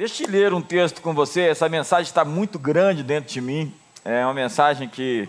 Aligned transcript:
Deixa 0.00 0.24
eu 0.24 0.30
ler 0.30 0.54
um 0.54 0.62
texto 0.62 1.02
com 1.02 1.12
você. 1.12 1.42
Essa 1.42 1.68
mensagem 1.68 2.04
está 2.04 2.24
muito 2.24 2.58
grande 2.58 3.02
dentro 3.02 3.30
de 3.30 3.38
mim. 3.38 3.70
É 4.02 4.24
uma 4.24 4.32
mensagem 4.32 4.88
que 4.88 5.28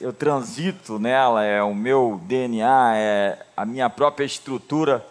eu 0.00 0.12
transito 0.12 0.96
nela, 0.96 1.42
é 1.42 1.60
o 1.60 1.74
meu 1.74 2.20
DNA, 2.22 2.92
é 2.94 3.38
a 3.56 3.66
minha 3.66 3.90
própria 3.90 4.24
estrutura. 4.24 5.04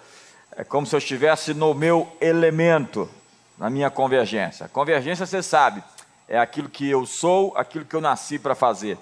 É 0.55 0.63
como 0.63 0.87
se 0.87 0.95
eu 0.95 0.97
estivesse 0.97 1.53
no 1.53 1.73
meu 1.73 2.09
elemento, 2.21 3.09
na 3.57 3.69
minha 3.69 3.89
convergência. 3.89 4.69
Convergência, 4.69 5.25
você 5.25 5.43
sabe, 5.43 5.83
é 6.25 6.39
aquilo 6.39 6.69
que 6.69 6.89
eu 6.89 7.05
sou, 7.05 7.53
aquilo 7.57 7.83
que 7.83 7.97
eu 7.97 7.99
nasci 7.99 8.39
para 8.39 8.55
fazer. 8.55 8.97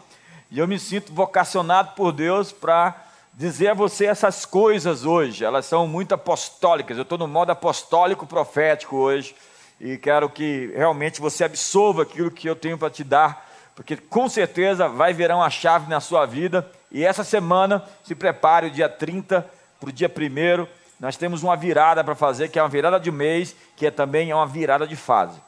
E 0.49 0.57
eu 0.57 0.67
me 0.67 0.79
sinto 0.79 1.13
vocacionado 1.13 1.91
por 1.91 2.11
Deus 2.11 2.51
para 2.51 2.95
dizer 3.31 3.67
a 3.67 3.73
você 3.75 4.07
essas 4.07 4.43
coisas 4.43 5.05
hoje. 5.05 5.45
Elas 5.45 5.67
são 5.67 5.87
muito 5.87 6.15
apostólicas. 6.15 6.97
Eu 6.97 7.03
estou 7.03 7.19
no 7.19 7.27
modo 7.27 7.51
apostólico 7.51 8.25
profético 8.25 8.95
hoje 8.95 9.35
e 9.79 9.97
quero 9.97 10.29
que 10.29 10.73
realmente 10.75 11.21
você 11.21 11.43
absorva 11.43 12.03
aquilo 12.03 12.29
que 12.29 12.47
eu 12.47 12.55
tenho 12.55 12.77
para 12.77 12.89
te 12.89 13.03
dar, 13.03 13.47
porque 13.75 13.95
com 13.95 14.27
certeza 14.27 14.89
vai 14.89 15.13
virar 15.13 15.37
uma 15.37 15.49
chave 15.49 15.89
na 15.89 16.01
sua 16.01 16.25
vida. 16.25 16.69
E 16.91 17.05
essa 17.05 17.23
semana, 17.23 17.83
se 18.03 18.13
prepare, 18.13 18.67
o 18.67 18.71
dia 18.71 18.89
30 18.89 19.45
para 19.79 19.89
o 19.89 19.93
dia 19.93 20.09
1 20.09 20.67
nós 20.99 21.15
temos 21.15 21.43
uma 21.43 21.55
virada 21.55 22.03
para 22.03 22.13
fazer, 22.13 22.49
que 22.49 22.59
é 22.59 22.61
uma 22.61 22.67
virada 22.67 22.99
de 22.99 23.09
mês, 23.09 23.55
que 23.77 23.85
é 23.85 23.91
também 23.91 24.33
uma 24.33 24.45
virada 24.45 24.85
de 24.85 24.97
fase. 24.97 25.39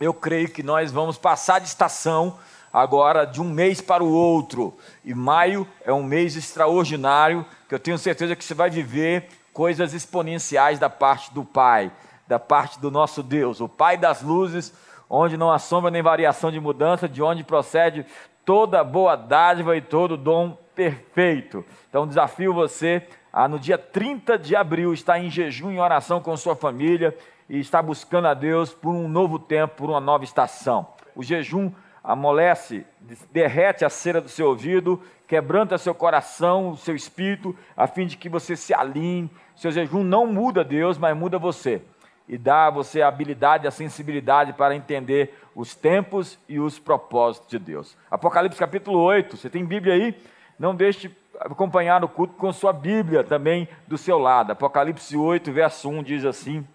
Eu 0.00 0.14
creio 0.14 0.48
que 0.48 0.62
nós 0.62 0.92
vamos 0.92 1.18
passar 1.18 1.58
de 1.58 1.66
estação 1.66 2.38
agora 2.72 3.24
de 3.24 3.40
um 3.40 3.50
mês 3.50 3.80
para 3.80 4.04
o 4.04 4.12
outro. 4.12 4.78
E 5.04 5.12
maio 5.12 5.66
é 5.84 5.92
um 5.92 6.04
mês 6.04 6.36
extraordinário, 6.36 7.44
que 7.68 7.74
eu 7.74 7.80
tenho 7.80 7.98
certeza 7.98 8.36
que 8.36 8.44
você 8.44 8.54
vai 8.54 8.70
viver 8.70 9.28
coisas 9.52 9.92
exponenciais 9.92 10.78
da 10.78 10.88
parte 10.88 11.34
do 11.34 11.44
Pai 11.44 11.90
da 12.32 12.38
parte 12.38 12.80
do 12.80 12.90
nosso 12.90 13.22
Deus, 13.22 13.60
o 13.60 13.68
Pai 13.68 13.98
das 13.98 14.22
luzes, 14.22 14.72
onde 15.08 15.36
não 15.36 15.52
há 15.52 15.58
sombra 15.58 15.90
nem 15.90 16.00
variação 16.00 16.50
de 16.50 16.58
mudança, 16.58 17.06
de 17.06 17.22
onde 17.22 17.44
procede 17.44 18.06
toda 18.42 18.82
boa 18.82 19.16
dádiva 19.16 19.76
e 19.76 19.82
todo 19.82 20.16
dom 20.16 20.56
perfeito. 20.74 21.62
Então 21.90 22.06
desafio 22.06 22.54
você 22.54 23.06
a 23.30 23.46
no 23.46 23.58
dia 23.58 23.76
30 23.76 24.38
de 24.38 24.56
abril 24.56 24.94
estar 24.94 25.18
em 25.18 25.28
jejum 25.28 25.72
e 25.72 25.78
oração 25.78 26.22
com 26.22 26.34
sua 26.38 26.56
família 26.56 27.14
e 27.50 27.60
estar 27.60 27.82
buscando 27.82 28.28
a 28.28 28.32
Deus 28.32 28.72
por 28.72 28.94
um 28.94 29.06
novo 29.06 29.38
tempo, 29.38 29.76
por 29.76 29.90
uma 29.90 30.00
nova 30.00 30.24
estação. 30.24 30.86
O 31.14 31.22
jejum 31.22 31.70
amolece, 32.02 32.86
derrete 33.30 33.84
a 33.84 33.90
cera 33.90 34.22
do 34.22 34.28
seu 34.30 34.48
ouvido, 34.48 35.02
quebranta 35.28 35.76
seu 35.76 35.94
coração, 35.94 36.70
o 36.70 36.76
seu 36.78 36.96
espírito, 36.96 37.54
a 37.76 37.86
fim 37.86 38.06
de 38.06 38.16
que 38.16 38.30
você 38.30 38.56
se 38.56 38.72
alinhe. 38.72 39.30
Seu 39.54 39.70
jejum 39.70 40.02
não 40.02 40.26
muda 40.26 40.64
Deus, 40.64 40.96
mas 40.96 41.14
muda 41.14 41.38
você 41.38 41.82
e 42.28 42.38
dá 42.38 42.66
a 42.66 42.70
você 42.70 43.02
a 43.02 43.08
habilidade, 43.08 43.66
a 43.66 43.70
sensibilidade 43.70 44.52
para 44.52 44.74
entender 44.74 45.38
os 45.54 45.74
tempos 45.74 46.38
e 46.48 46.58
os 46.58 46.78
propósitos 46.78 47.48
de 47.48 47.58
Deus. 47.58 47.96
Apocalipse 48.10 48.58
capítulo 48.58 48.98
8, 48.98 49.36
você 49.36 49.50
tem 49.50 49.64
Bíblia 49.64 49.94
aí? 49.94 50.14
Não 50.58 50.74
deixe 50.74 51.10
acompanhar 51.40 52.02
o 52.04 52.08
culto 52.08 52.34
com 52.34 52.52
sua 52.52 52.72
Bíblia 52.72 53.24
também 53.24 53.68
do 53.86 53.98
seu 53.98 54.18
lado. 54.18 54.52
Apocalipse 54.52 55.16
8, 55.16 55.52
verso 55.52 55.88
1 55.88 56.02
diz 56.02 56.24
assim: 56.24 56.66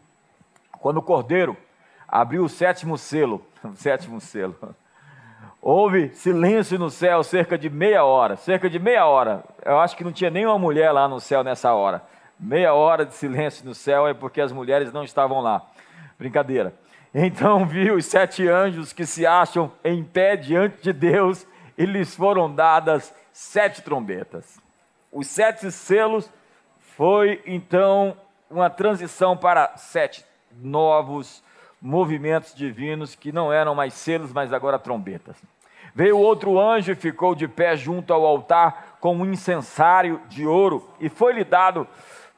Quando 0.80 0.98
o 0.98 1.02
cordeiro 1.02 1.56
abriu 2.08 2.44
o 2.44 2.50
sétimo 2.50 2.98
selo, 2.98 3.46
o 3.64 3.74
sétimo 3.78 4.20
selo, 4.20 4.56
houve 5.62 6.10
silêncio 6.10 6.78
no 6.78 6.90
céu 6.90 7.24
cerca 7.24 7.58
de 7.58 7.70
meia 7.70 8.04
hora, 8.04 8.36
cerca 8.36 8.70
de 8.70 8.78
meia 8.78 9.06
hora. 9.06 9.44
Eu 9.64 9.80
acho 9.80 9.96
que 9.96 10.04
não 10.04 10.12
tinha 10.12 10.30
nenhuma 10.30 10.60
mulher 10.60 10.92
lá 10.92 11.08
no 11.08 11.20
céu 11.20 11.44
nessa 11.44 11.74
hora 11.74 12.04
meia 12.40 12.74
hora 12.74 13.06
de 13.06 13.14
silêncio 13.14 13.66
no 13.66 13.74
céu 13.74 14.08
é 14.08 14.14
porque 14.14 14.42
as 14.42 14.52
mulheres 14.52 14.94
não 14.94 15.04
estavam 15.04 15.42
lá. 15.42 15.66
Brincadeira. 16.18 16.74
Então 17.14 17.66
viu 17.68 17.96
os 17.96 18.06
sete 18.06 18.48
anjos 18.48 18.94
que 18.94 19.06
se 19.06 19.26
acham 19.26 19.72
em 19.84 20.04
pé 20.04 20.36
diante 20.36 20.82
de 20.82 20.94
Deus 20.94 21.48
e 21.78 21.86
lhes 21.86 22.16
foram 22.16 22.54
dadas 22.54 23.14
sete 23.32 23.82
trombetas. 23.82 24.60
Os 25.12 25.28
sete 25.28 25.72
selos 25.72 26.32
foi 26.96 27.42
então 27.46 28.18
uma 28.50 28.70
transição 28.70 29.36
para 29.36 29.76
sete 29.78 30.26
novos 30.60 31.44
movimentos 31.82 32.56
divinos 32.56 33.14
que 33.16 33.32
não 33.32 33.54
eram 33.54 33.76
mais 33.76 33.94
selos, 33.94 34.34
mas 34.34 34.52
agora 34.52 34.80
trombetas. 34.80 35.38
Veio 35.94 36.18
outro 36.18 36.60
anjo 36.60 36.92
e 36.92 36.96
ficou 36.96 37.34
de 37.34 37.48
pé 37.48 37.76
junto 37.76 38.14
ao 38.14 38.26
altar 38.26 38.98
com 39.00 39.16
um 39.16 39.26
incensário 39.26 40.22
de 40.28 40.46
ouro 40.46 40.88
e 41.00 41.10
foi-lhe 41.10 41.44
dado 41.44 41.88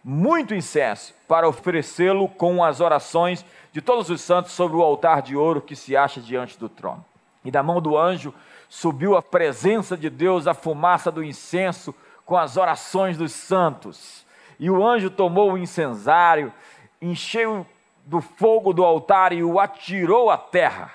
muito 0.04 0.56
incenso 0.56 1.14
para 1.28 1.48
oferecê-lo 1.48 2.28
com 2.28 2.64
as 2.64 2.80
orações 2.80 3.46
de 3.72 3.82
todos 3.82 4.10
os 4.10 4.22
santos 4.22 4.52
sobre 4.52 4.78
o 4.78 4.82
altar 4.82 5.22
de 5.22 5.36
ouro 5.36 5.62
que 5.62 5.76
se 5.76 5.96
acha 5.96 6.22
diante 6.22 6.58
do 6.58 6.70
trono. 6.70 7.04
E 7.44 7.52
da 7.52 7.62
mão 7.62 7.82
do 7.82 7.98
anjo 7.98 8.34
subiu 8.68 9.16
a 9.16 9.22
presença 9.22 9.98
de 9.98 10.10
Deus, 10.10 10.48
a 10.48 10.54
fumaça 10.54 11.12
do 11.12 11.24
incenso 11.24 11.94
com 12.26 12.38
as 12.38 12.58
orações 12.58 13.18
dos 13.18 13.32
santos. 13.32 14.26
E 14.60 14.70
o 14.70 14.86
anjo 14.86 15.10
tomou 15.10 15.54
o 15.54 15.58
incensário, 15.58 16.54
encheu 17.02 17.66
do 18.06 18.22
fogo 18.22 18.74
do 18.74 18.84
altar 18.84 19.34
e 19.34 19.44
o 19.44 19.60
atirou 19.60 20.30
à 20.30 20.38
terra. 20.38 20.92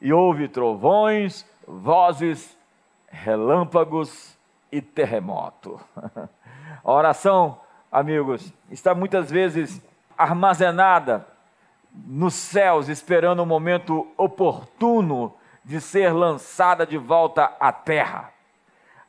E 0.00 0.12
houve 0.12 0.48
trovões, 0.48 1.44
vozes, 1.66 2.56
relâmpagos 3.08 4.36
e 4.70 4.80
terremoto. 4.80 5.80
A 6.84 6.92
oração 6.92 7.58
amigos, 7.90 8.52
está 8.70 8.94
muitas 8.94 9.30
vezes 9.30 9.82
armazenada 10.16 11.26
nos 11.92 12.34
céus, 12.34 12.88
esperando 12.88 13.40
o 13.40 13.46
momento 13.46 14.06
oportuno 14.16 15.34
de 15.64 15.80
ser 15.80 16.12
lançada 16.12 16.86
de 16.86 16.96
volta 16.96 17.52
à 17.58 17.72
terra. 17.72 18.32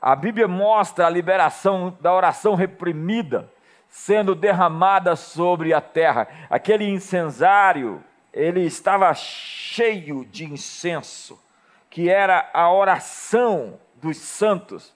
A 0.01 0.15
Bíblia 0.15 0.47
mostra 0.47 1.07
a 1.07 1.09
liberação 1.09 1.97
da 1.99 2.13
oração 2.13 2.55
reprimida 2.55 3.51
sendo 3.89 4.35
derramada 4.35 5.15
sobre 5.15 5.73
a 5.73 5.81
terra. 5.81 6.27
Aquele 6.49 6.87
incensário, 6.87 8.03
ele 8.31 8.61
estava 8.61 9.13
cheio 9.13 10.23
de 10.25 10.45
incenso, 10.45 11.41
que 11.89 12.07
era 12.07 12.49
a 12.53 12.71
oração 12.71 13.79
dos 13.95 14.17
santos. 14.17 14.93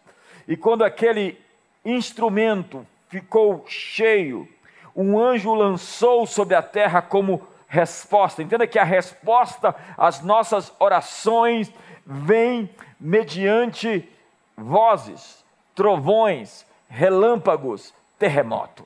E 0.47 0.55
quando 0.55 0.83
aquele 0.83 1.41
instrumento 1.83 2.85
ficou 3.13 3.63
cheio. 3.67 4.47
Um 4.95 5.19
anjo 5.19 5.53
lançou 5.53 6.25
sobre 6.25 6.55
a 6.55 6.63
terra 6.63 6.99
como 6.99 7.45
resposta. 7.67 8.41
Entenda 8.41 8.65
que 8.65 8.79
a 8.79 8.83
resposta 8.83 9.75
às 9.95 10.21
nossas 10.21 10.73
orações 10.79 11.71
vem 12.03 12.67
mediante 12.99 14.09
vozes, 14.57 15.43
trovões, 15.75 16.65
relâmpagos, 16.89 17.93
terremoto. 18.17 18.83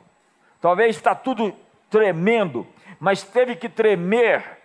Talvez 0.59 0.97
está 0.97 1.15
tudo 1.15 1.55
tremendo, 1.89 2.67
mas 2.99 3.23
teve 3.23 3.55
que 3.55 3.69
tremer. 3.69 4.57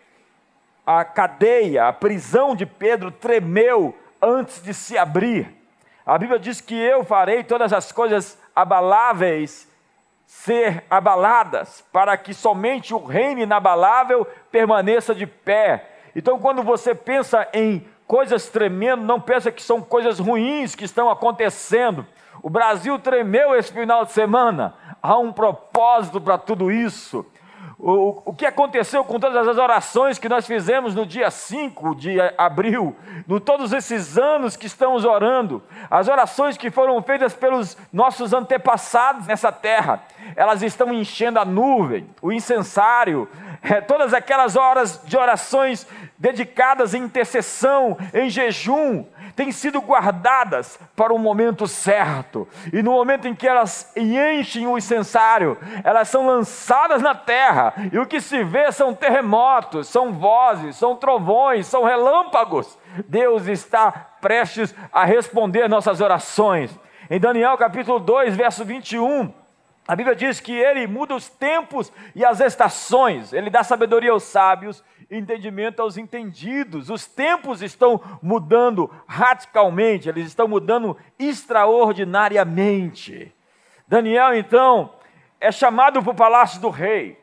A 0.85 1.05
cadeia, 1.05 1.87
a 1.87 1.93
prisão 1.93 2.57
de 2.57 2.67
Pedro 2.67 3.13
tremeu 3.13 3.97
antes 4.21 4.61
de 4.61 4.75
se 4.75 4.99
abrir. 4.99 5.55
A 6.05 6.19
Bíblia 6.19 6.41
diz 6.41 6.61
que 6.61 6.75
eu 6.75 7.05
farei 7.05 7.45
todas 7.45 7.73
as 7.73 7.93
coisas 7.93 8.42
abaláveis 8.55 9.71
ser 10.27 10.85
abaladas, 10.89 11.85
para 11.93 12.17
que 12.17 12.33
somente 12.33 12.95
o 12.95 13.05
reino 13.05 13.43
inabalável 13.43 14.27
permaneça 14.51 15.15
de 15.15 15.27
pé. 15.27 15.91
Então, 16.17 16.39
quando 16.39 16.63
você 16.63 16.95
pensa 16.95 17.47
em 17.53 17.87
coisas 18.07 18.49
tremendas, 18.49 19.05
não 19.05 19.21
pensa 19.21 19.53
que 19.53 19.63
são 19.63 19.81
coisas 19.81 20.19
ruins 20.19 20.75
que 20.75 20.85
estão 20.85 21.11
acontecendo. 21.11 22.07
O 22.43 22.51
Brasil 22.51 22.99
tremeu 22.99 23.55
esse 23.55 23.73
final 23.73 24.05
de 24.05 24.13
semana. 24.13 24.75
Há 25.03 25.19
um 25.19 25.33
propósito 25.33 26.21
para 26.21 26.39
tudo 26.39 26.71
isso. 26.71 27.27
O, 27.79 28.23
o 28.27 28.33
que 28.33 28.47
aconteceu 28.47 29.05
com 29.05 29.19
todas 29.19 29.49
as 29.49 29.59
orações 29.59 30.19
que 30.19 30.29
nós 30.29 30.47
fizemos 30.47 30.95
no 30.95 31.05
dia 31.05 31.31
5 31.31 31.97
de 31.97 32.17
abril, 32.39 32.95
no 33.27 33.41
todos 33.41 33.73
esses 33.73 34.17
anos 34.17 34.57
que 34.57 34.67
estamos 34.67 35.05
orando, 35.05 35.63
as 35.91 36.07
orações 36.07 36.57
que 36.57 36.71
foram 36.71 37.03
feitas 37.03 37.35
pelos 37.35 37.77
nossos 37.93 38.33
antepassados 38.33 39.27
nessa 39.27 39.51
terra, 39.51 40.03
elas 40.37 40.63
estão 40.63 40.93
enchendo 40.93 41.41
a 41.41 41.45
nuvem, 41.45 42.09
o 42.21 42.33
incensário, 42.33 43.29
é, 43.63 43.81
todas 43.81 44.15
aquelas 44.15 44.57
horas 44.57 45.01
de 45.05 45.17
orações 45.17 45.87
dedicadas 46.19 46.95
em 46.95 47.03
intercessão, 47.03 47.97
em 48.15 48.31
jejum, 48.31 49.05
têm 49.35 49.51
sido 49.53 49.81
guardadas 49.81 50.79
para 50.97 51.13
o 51.13 51.19
momento 51.19 51.67
certo. 51.67 52.49
E 52.73 52.83
no 52.83 52.93
momento 52.93 53.27
em 53.27 53.35
que 53.35 53.49
elas 53.49 53.93
enchem 53.97 54.67
o 54.67 54.79
incensário, 54.79 55.59
elas 55.85 56.09
são 56.09 56.27
lançadas 56.27 57.03
na 57.03 57.15
terra, 57.15 57.75
e 57.93 57.99
o 57.99 58.07
que 58.07 58.21
se 58.21 58.43
vê 58.45 58.71
são 58.73 58.95
terremotos, 58.95 59.89
são 59.89 60.13
vozes, 60.13 60.77
são 60.77 60.97
trovões, 60.97 61.67
são 61.67 61.85
relâmpagos. 61.85 62.79
Deus 63.09 63.47
está 63.47 63.91
prestes 64.21 64.75
a 64.93 65.05
responder 65.05 65.69
nossas 65.69 66.01
orações. 66.01 66.79
Em 67.11 67.19
Daniel 67.19 67.57
capítulo 67.59 67.99
2, 67.99 68.37
verso 68.37 68.65
21, 68.65 69.33
A 69.87 69.97
Bíblia 69.97 70.15
diz 70.15 70.41
que 70.41 70.53
ele 70.53 70.87
muda 70.87 71.15
os 71.15 71.29
tempos 71.29 71.93
e 72.15 72.25
as 72.25 72.41
estações, 72.41 73.33
ele 73.33 73.51
dá 73.51 73.65
sabedoria 73.65 74.13
aos 74.13 74.23
sábios 74.23 74.83
entendimento 75.19 75.81
aos 75.81 75.97
entendidos. 75.97 76.91
Os 76.91 77.07
tempos 77.07 77.63
estão 77.63 78.01
mudando 78.23 78.91
radicalmente, 79.07 80.09
eles 80.09 80.27
estão 80.27 80.49
mudando 80.49 80.97
extraordinariamente. 81.19 83.33
Daniel, 83.87 84.35
então, 84.35 84.93
é 85.41 85.53
chamado 85.53 86.03
para 86.03 86.13
o 86.13 86.17
palácio 86.17 86.61
do 86.61 86.71
rei. 86.71 87.21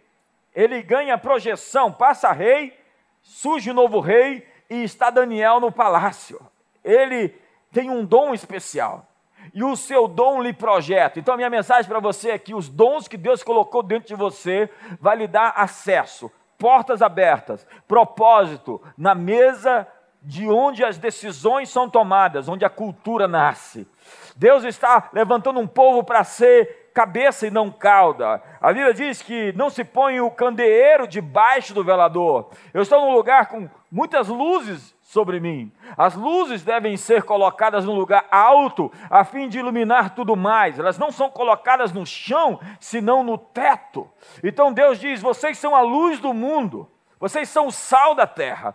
Ele 0.54 0.82
ganha 0.82 1.18
projeção, 1.18 1.92
passa 1.92 2.32
rei, 2.32 2.78
surge 3.22 3.72
o 3.72 3.74
novo 3.74 4.00
rei 4.00 4.48
e 4.70 4.84
está 4.84 5.10
Daniel 5.10 5.60
no 5.60 5.72
palácio. 5.72 6.40
Ele 6.84 7.34
tem 7.72 7.90
um 7.90 8.06
dom 8.06 8.34
especial 8.34 9.10
e 9.54 9.64
o 9.64 9.76
seu 9.76 10.08
dom 10.08 10.42
lhe 10.42 10.54
projeta. 10.54 11.20
Então, 11.20 11.34
a 11.34 11.38
minha 11.38 11.50
mensagem 11.50 11.90
para 11.90 12.00
você 12.00 12.32
é 12.32 12.38
que 12.38 12.54
os 12.54 12.70
dons 12.70 13.08
que 13.08 13.18
Deus 13.18 13.44
colocou 13.44 13.82
dentro 13.82 14.08
de 14.08 14.16
você 14.16 14.70
vai 15.00 15.16
lhe 15.16 15.28
dar 15.28 15.54
acesso, 15.56 16.32
portas 16.60 17.02
abertas, 17.02 17.66
propósito 17.88 18.82
na 18.98 19.16
mesa 19.16 19.88
de 20.22 20.48
onde 20.50 20.84
as 20.84 20.98
decisões 20.98 21.70
são 21.70 21.90
tomadas, 21.90 22.50
onde 22.50 22.66
a 22.66 22.70
cultura 22.70 23.28
nasce. 23.28 23.88
Deus 24.36 24.66
está 24.66 25.10
levantando 25.14 25.60
um 25.60 25.68
povo 25.68 26.04
para 26.04 26.24
ser 26.26 26.92
cabeça 26.94 27.48
e 27.48 27.52
não 27.52 27.72
cauda. 27.72 28.42
A 28.60 28.74
Bíblia 28.74 28.94
diz 28.94 29.22
que 29.22 29.54
não 29.54 29.70
se 29.70 29.86
põe 29.86 30.20
o 30.20 30.30
candeeiro 30.30 31.08
debaixo 31.08 31.74
do 31.74 31.84
velador. 31.84 32.50
Eu 32.74 32.82
estou 32.82 33.00
num 33.00 33.14
lugar 33.14 33.48
com 33.48 33.70
muitas 33.90 34.28
luzes 34.28 34.94
sobre 35.10 35.40
mim. 35.40 35.72
As 35.98 36.14
luzes 36.16 36.64
devem 36.64 36.96
ser 36.96 37.24
colocadas 37.24 37.84
num 37.84 37.96
lugar 37.96 38.28
alto, 38.30 38.92
a 39.10 39.24
fim 39.24 39.50
de 39.50 39.58
iluminar 39.58 40.14
tudo 40.14 40.36
mais. 40.36 40.78
Elas 40.78 41.00
não 41.00 41.12
são 41.12 41.32
colocadas 41.32 41.92
no 41.92 42.06
chão, 42.06 42.60
senão 42.80 43.24
no 43.24 43.36
teto. 43.36 44.08
Então 44.44 44.72
Deus 44.72 45.00
diz: 45.00 45.20
vocês 45.20 45.58
são 45.58 45.76
a 45.76 45.82
luz 45.82 46.20
do 46.20 46.32
mundo. 46.32 46.88
Vocês 47.20 47.50
são 47.50 47.68
o 47.68 47.72
sal 47.72 48.16
da 48.16 48.26
terra. 48.26 48.74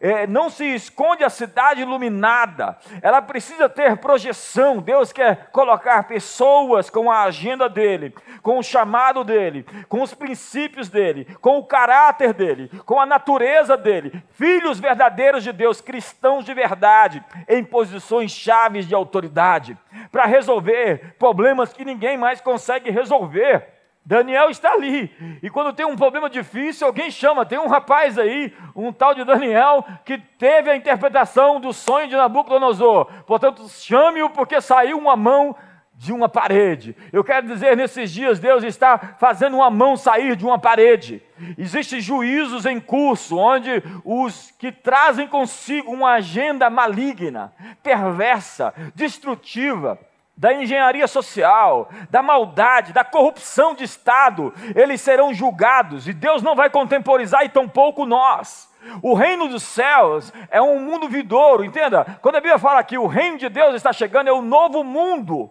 É, 0.00 0.26
não 0.26 0.48
se 0.48 0.64
esconde 0.64 1.22
a 1.22 1.28
cidade 1.28 1.82
iluminada. 1.82 2.78
Ela 3.02 3.20
precisa 3.20 3.68
ter 3.68 3.98
projeção. 3.98 4.78
Deus 4.78 5.12
quer 5.12 5.50
colocar 5.52 6.04
pessoas 6.04 6.88
com 6.88 7.10
a 7.10 7.24
agenda 7.24 7.68
dele, 7.68 8.14
com 8.42 8.58
o 8.58 8.62
chamado 8.62 9.22
dele, 9.22 9.66
com 9.90 10.00
os 10.00 10.14
princípios 10.14 10.88
dele, 10.88 11.26
com 11.42 11.58
o 11.58 11.66
caráter 11.66 12.32
dele, 12.32 12.70
com 12.86 12.98
a 12.98 13.04
natureza 13.04 13.76
dele. 13.76 14.24
Filhos 14.30 14.80
verdadeiros 14.80 15.44
de 15.44 15.52
Deus, 15.52 15.82
cristãos 15.82 16.46
de 16.46 16.54
verdade, 16.54 17.22
em 17.46 17.62
posições 17.62 18.32
chaves 18.32 18.88
de 18.88 18.94
autoridade, 18.94 19.76
para 20.10 20.24
resolver 20.24 21.14
problemas 21.18 21.74
que 21.74 21.84
ninguém 21.84 22.16
mais 22.16 22.40
consegue 22.40 22.90
resolver. 22.90 23.71
Daniel 24.04 24.50
está 24.50 24.72
ali. 24.72 25.10
E 25.42 25.48
quando 25.48 25.72
tem 25.72 25.86
um 25.86 25.96
problema 25.96 26.28
difícil, 26.28 26.86
alguém 26.86 27.10
chama. 27.10 27.46
Tem 27.46 27.58
um 27.58 27.68
rapaz 27.68 28.18
aí, 28.18 28.52
um 28.74 28.92
tal 28.92 29.14
de 29.14 29.24
Daniel, 29.24 29.84
que 30.04 30.18
teve 30.18 30.70
a 30.70 30.76
interpretação 30.76 31.60
do 31.60 31.72
sonho 31.72 32.08
de 32.08 32.16
Nabucodonosor. 32.16 33.06
Portanto, 33.26 33.68
chame-o 33.68 34.30
porque 34.30 34.60
saiu 34.60 34.98
uma 34.98 35.16
mão 35.16 35.54
de 35.94 36.12
uma 36.12 36.28
parede. 36.28 36.96
Eu 37.12 37.22
quero 37.22 37.46
dizer, 37.46 37.76
nesses 37.76 38.10
dias, 38.10 38.40
Deus 38.40 38.64
está 38.64 38.98
fazendo 39.20 39.54
uma 39.54 39.70
mão 39.70 39.96
sair 39.96 40.34
de 40.34 40.44
uma 40.44 40.58
parede. 40.58 41.22
Existem 41.56 42.00
juízos 42.00 42.66
em 42.66 42.80
curso, 42.80 43.36
onde 43.38 43.82
os 44.04 44.50
que 44.58 44.72
trazem 44.72 45.28
consigo 45.28 45.92
uma 45.92 46.14
agenda 46.14 46.68
maligna, 46.68 47.52
perversa, 47.84 48.74
destrutiva, 48.96 49.96
da 50.36 50.52
engenharia 50.52 51.06
social, 51.06 51.88
da 52.10 52.22
maldade, 52.22 52.92
da 52.92 53.04
corrupção 53.04 53.74
de 53.74 53.84
Estado, 53.84 54.52
eles 54.74 55.00
serão 55.00 55.32
julgados 55.32 56.08
e 56.08 56.12
Deus 56.12 56.42
não 56.42 56.56
vai 56.56 56.70
contemporizar 56.70 57.44
e 57.44 57.48
tampouco 57.48 58.06
nós. 58.06 58.70
O 59.00 59.14
reino 59.14 59.48
dos 59.48 59.62
céus 59.62 60.32
é 60.50 60.60
um 60.60 60.80
mundo 60.80 61.08
vidouro, 61.08 61.64
entenda? 61.64 62.18
Quando 62.20 62.36
a 62.36 62.40
Bíblia 62.40 62.58
fala 62.58 62.82
que 62.82 62.98
o 62.98 63.06
reino 63.06 63.38
de 63.38 63.48
Deus 63.48 63.74
está 63.74 63.92
chegando, 63.92 64.28
é 64.28 64.32
o 64.32 64.42
novo 64.42 64.82
mundo, 64.82 65.50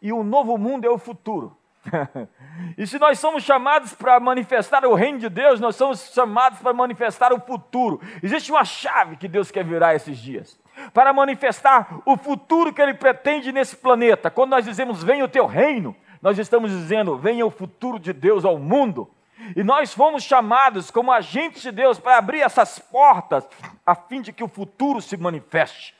e 0.00 0.12
o 0.12 0.24
novo 0.24 0.58
mundo 0.58 0.84
é 0.84 0.90
o 0.90 0.98
futuro. 0.98 1.56
e 2.76 2.86
se 2.86 2.98
nós 2.98 3.18
somos 3.20 3.44
chamados 3.44 3.94
para 3.94 4.18
manifestar 4.18 4.84
o 4.84 4.94
reino 4.94 5.18
de 5.18 5.28
Deus, 5.28 5.60
nós 5.60 5.76
somos 5.76 6.12
chamados 6.12 6.58
para 6.58 6.72
manifestar 6.72 7.32
o 7.32 7.40
futuro. 7.40 8.00
Existe 8.20 8.50
uma 8.50 8.64
chave 8.64 9.16
que 9.16 9.28
Deus 9.28 9.50
quer 9.50 9.64
virar 9.64 9.94
esses 9.94 10.18
dias 10.18 10.60
para 10.92 11.12
manifestar 11.12 12.00
o 12.04 12.16
futuro 12.16 12.72
que 12.72 12.80
Ele 12.80 12.94
pretende 12.94 13.52
nesse 13.52 13.76
planeta. 13.76 14.30
Quando 14.30 14.50
nós 14.50 14.64
dizemos 14.64 15.02
venha 15.02 15.24
o 15.24 15.28
teu 15.28 15.46
reino, 15.46 15.96
nós 16.20 16.38
estamos 16.38 16.70
dizendo 16.70 17.16
venha 17.16 17.44
o 17.44 17.50
futuro 17.50 17.98
de 17.98 18.12
Deus 18.12 18.44
ao 18.44 18.58
mundo. 18.58 19.10
E 19.56 19.64
nós 19.64 19.92
fomos 19.92 20.22
chamados 20.22 20.90
como 20.90 21.10
agentes 21.10 21.62
de 21.62 21.72
Deus 21.72 21.98
para 21.98 22.16
abrir 22.16 22.40
essas 22.40 22.78
portas 22.78 23.48
a 23.84 23.94
fim 23.94 24.22
de 24.22 24.32
que 24.32 24.44
o 24.44 24.48
futuro 24.48 25.00
se 25.00 25.16
manifeste. 25.16 25.94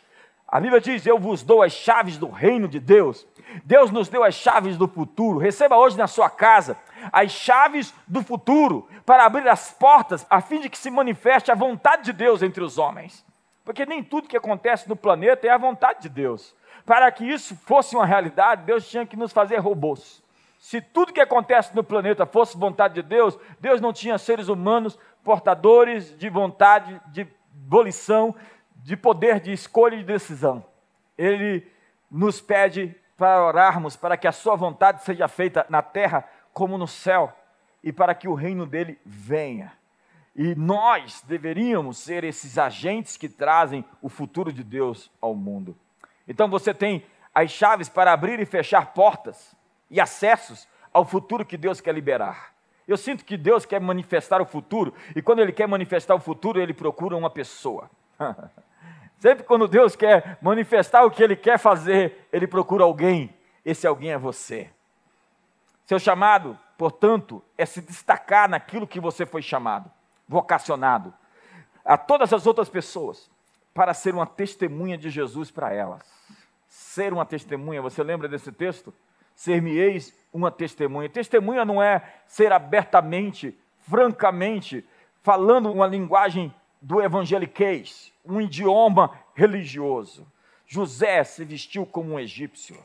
A 0.47 0.61
Bíblia 0.61 0.81
diz: 0.81 1.07
Eu 1.07 1.19
vos 1.19 1.43
dou 1.43 1.63
as 1.63 1.73
chaves 1.73 2.19
do 2.19 2.29
reino 2.29 2.69
de 2.69 2.79
Deus. 2.79 3.27
Deus 3.65 3.91
nos 3.91 4.09
deu 4.09 4.23
as 4.23 4.35
chaves 4.35 4.77
do 4.77 4.87
futuro. 4.87 5.39
Receba 5.39 5.77
hoje 5.77 5.97
na 5.97 6.07
sua 6.07 6.31
casa 6.31 6.77
as 7.11 7.33
chaves 7.33 7.93
do 8.07 8.23
futuro 8.23 8.89
para 9.05 9.25
abrir 9.25 9.49
as 9.49 9.73
portas 9.73 10.27
a 10.31 10.41
fim 10.41 10.61
de 10.61 10.69
que 10.69 10.79
se 10.79 10.91
manifeste 10.91 11.51
a 11.51 11.55
vontade 11.55 12.05
de 12.05 12.13
Deus 12.13 12.43
entre 12.43 12.63
os 12.63 12.79
homens. 12.79 13.25
Porque 13.65 13.87
nem 13.87 14.03
tudo 14.03 14.29
que 14.29 14.37
acontece 14.37 14.89
no 14.89 14.97
planeta 14.97 15.47
é 15.47 15.51
a 15.51 15.59
vontade 15.59 16.03
de 16.03 16.09
Deus. 16.09 16.55
Para 16.85 17.11
que 17.13 17.25
isso 17.25 17.57
fosse 17.65 17.95
uma 17.95 18.07
realidade, 18.07 18.65
Deus 18.65 18.89
tinha 18.89 19.07
que 19.07 19.17
nos 19.17 19.33
fazer 19.33 19.59
robôs. 19.59 20.23
Se 20.59 20.81
tudo 20.81 21.13
que 21.13 21.21
acontece 21.21 21.75
no 21.75 21.83
planeta 21.83 22.25
fosse 22.25 22.57
vontade 22.57 22.95
de 22.95 23.03
Deus, 23.03 23.39
Deus 23.61 23.81
não 23.81 23.93
tinha 23.93 24.19
seres 24.19 24.49
humanos 24.49 24.99
portadores 25.25 26.17
de 26.17 26.29
vontade, 26.29 27.01
de 27.09 27.27
volição, 27.69 28.35
de 28.77 28.97
poder 28.97 29.41
de 29.41 29.53
escolha 29.53 29.95
e 29.95 29.99
de 29.99 30.05
decisão. 30.05 30.65
Ele 31.17 31.67
nos 32.11 32.41
pede 32.41 32.95
para 33.17 33.45
orarmos 33.45 33.97
para 33.97 34.17
que 34.17 34.27
a 34.27 34.33
sua 34.33 34.57
vontade 34.57 35.03
seja 35.05 35.29
feita 35.29 35.65
na 35.69 35.83
terra 35.83 36.29
como 36.53 36.77
no 36.77 36.87
céu 36.87 37.33
e 37.83 37.93
para 37.93 38.15
que 38.15 38.29
o 38.29 38.35
reino 38.35 38.67
dele 38.67 38.99
venha. 39.05 39.73
E 40.35 40.55
nós 40.55 41.23
deveríamos 41.27 41.99
ser 41.99 42.25
esses 42.25 42.57
agentes 42.57 43.17
que 43.17 43.29
trazem 43.29 43.85
o 44.01 44.09
futuro 44.09 44.51
de 44.53 44.65
Deus 44.65 45.11
ao 45.21 45.35
mundo. 45.35 45.77
Então 46.27 46.49
você 46.49 46.73
tem 46.73 47.05
as 47.35 47.51
chaves 47.51 47.89
para 47.89 48.13
abrir 48.13 48.41
e 48.41 48.47
fechar 48.47 48.95
portas 48.95 49.55
e 49.91 50.01
acessos 50.01 50.67
ao 50.93 51.05
futuro 51.05 51.45
que 51.45 51.57
Deus 51.59 51.81
quer 51.81 51.95
liberar. 51.95 52.53
Eu 52.89 52.97
sinto 52.97 53.25
que 53.25 53.37
Deus 53.37 53.67
quer 53.67 53.81
manifestar 53.81 54.41
o 54.41 54.47
futuro, 54.47 54.93
e 55.15 55.23
quando 55.23 55.39
Ele 55.41 55.53
quer 55.53 55.69
manifestar 55.69 56.15
o 56.15 56.21
futuro, 56.21 56.61
Ele 56.61 56.75
procura 56.75 57.17
uma 57.17 57.31
pessoa. 57.31 57.91
Sempre 59.19 59.45
quando 59.45 59.69
Deus 59.69 59.95
quer 59.95 60.39
manifestar 60.43 61.05
o 61.05 61.11
que 61.11 61.23
Ele 61.23 61.37
quer 61.37 61.59
fazer, 61.59 62.27
Ele 62.33 62.47
procura 62.47 62.85
alguém. 62.85 63.33
Esse 63.65 63.87
alguém 63.87 64.11
é 64.11 64.19
você. 64.19 64.69
Seu 65.87 65.99
chamado, 65.99 66.59
portanto, 66.77 67.43
é 67.57 67.65
se 67.65 67.81
destacar 67.81 68.49
naquilo 68.49 68.87
que 68.87 68.99
você 68.99 69.25
foi 69.25 69.43
chamado 69.43 69.91
vocacionado 70.33 71.13
a 71.85 71.99
todas 71.99 72.33
as 72.33 72.47
outras 72.47 72.69
pessoas 72.71 73.31
para 73.75 73.93
ser 73.93 74.15
uma 74.15 74.27
testemunha 74.27 74.97
de 74.97 75.11
Jesus 75.11 75.51
para 75.51 75.73
elas. 75.73 76.03
Ser 76.69 77.13
uma 77.13 77.27
testemunha, 77.27 77.83
você 77.83 78.03
lembra 78.03 78.29
desse 78.29 78.51
texto? 78.51 78.95
Ser-me-eis 79.35 80.15
uma 80.33 80.51
testemunha. 80.51 81.09
Testemunha 81.09 81.65
não 81.65 81.83
é 81.83 82.03
ser 82.27 82.51
abertamente, 82.51 83.57
francamente, 83.81 84.85
falando 85.23 85.71
uma 85.71 85.87
linguagem 85.87 86.55
do 86.81 87.01
evangeliquez, 87.01 88.13
um 88.25 88.41
idioma 88.41 89.19
religioso. 89.35 90.27
José 90.67 91.23
se 91.25 91.45
vestiu 91.45 91.85
como 91.85 92.15
um 92.15 92.19
egípcio, 92.19 92.79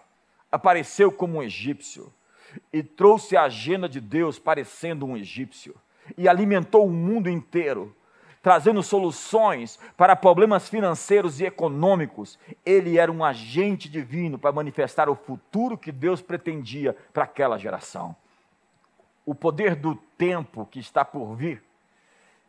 apareceu 0.52 1.12
como 1.12 1.38
um 1.38 1.44
egípcio 1.44 2.14
e 2.74 2.84
trouxe 2.84 3.38
a 3.38 3.44
agenda 3.44 3.88
de 3.88 4.02
Deus 4.02 4.38
parecendo 4.38 5.06
um 5.06 5.16
egípcio 5.16 5.76
e 6.18 6.28
alimentou 6.28 6.86
o 6.86 6.92
mundo 6.92 7.30
inteiro, 7.30 7.96
trazendo 8.42 8.82
soluções 8.84 9.80
para 9.98 10.16
problemas 10.16 10.70
financeiros 10.70 11.42
e 11.42 11.46
econômicos. 11.46 12.40
Ele 12.66 12.98
era 12.98 13.12
um 13.12 13.24
agente 13.24 13.90
divino 13.90 14.38
para 14.38 14.52
manifestar 14.52 15.10
o 15.10 15.16
futuro 15.16 15.78
que 15.78 15.92
Deus 15.92 16.22
pretendia 16.22 16.96
para 17.12 17.24
aquela 17.24 17.58
geração. 17.58 18.16
O 19.26 19.36
poder 19.36 19.76
do 19.76 19.96
tempo 20.18 20.66
que 20.66 20.80
está 20.80 21.04
por 21.04 21.36
vir 21.36 21.64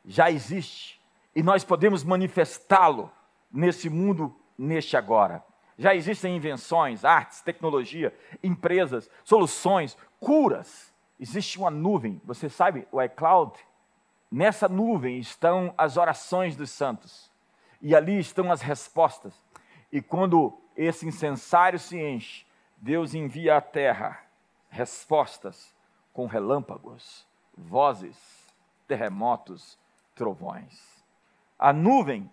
já 0.04 0.30
existe 0.30 1.00
e 1.34 1.42
nós 1.42 1.64
podemos 1.64 2.04
manifestá-lo 2.04 3.10
nesse 3.52 3.88
mundo, 3.88 4.34
neste 4.56 4.96
agora. 4.96 5.42
Já 5.78 5.94
existem 5.94 6.36
invenções, 6.36 7.04
artes, 7.04 7.40
tecnologia, 7.40 8.12
empresas, 8.42 9.08
soluções, 9.24 9.96
curas 10.18 10.87
existe 11.18 11.58
uma 11.58 11.70
nuvem, 11.70 12.20
você 12.24 12.48
sabe, 12.48 12.86
o 12.92 13.02
iCloud? 13.02 13.52
Nessa 14.30 14.68
nuvem 14.68 15.18
estão 15.18 15.72
as 15.76 15.96
orações 15.96 16.54
dos 16.54 16.70
santos, 16.70 17.30
e 17.80 17.94
ali 17.94 18.18
estão 18.18 18.52
as 18.52 18.60
respostas. 18.60 19.34
E 19.90 20.02
quando 20.02 20.58
esse 20.76 21.06
incensário 21.06 21.78
se 21.78 21.98
enche, 21.98 22.46
Deus 22.76 23.14
envia 23.14 23.56
à 23.56 23.60
terra 23.60 24.22
respostas 24.68 25.74
com 26.12 26.26
relâmpagos, 26.26 27.26
vozes, 27.56 28.16
terremotos, 28.86 29.78
trovões. 30.14 31.04
A 31.58 31.72
nuvem 31.72 32.30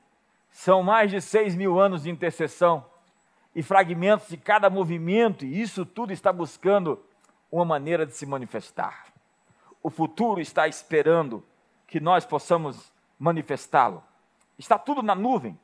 são 0.51 0.83
mais 0.83 1.11
de 1.11 1.21
seis 1.21 1.55
mil 1.55 1.79
anos 1.79 2.03
de 2.03 2.09
intercessão 2.09 2.85
e 3.55 3.63
fragmentos 3.63 4.27
de 4.27 4.37
cada 4.37 4.69
movimento, 4.69 5.45
e 5.45 5.61
isso 5.61 5.85
tudo 5.85 6.11
está 6.11 6.31
buscando 6.31 7.01
uma 7.55 7.65
maneira 7.65 8.05
de 8.05 8.13
se 8.13 8.25
manifestar. 8.25 9.05
O 9.81 9.89
futuro 9.89 10.41
está 10.41 10.67
esperando 10.67 11.41
que 11.87 12.01
nós 12.01 12.25
possamos 12.25 12.91
manifestá-lo. 13.17 14.03
Está 14.57 14.77
tudo 14.77 15.01
na 15.01 15.15
nuvem, 15.15 15.57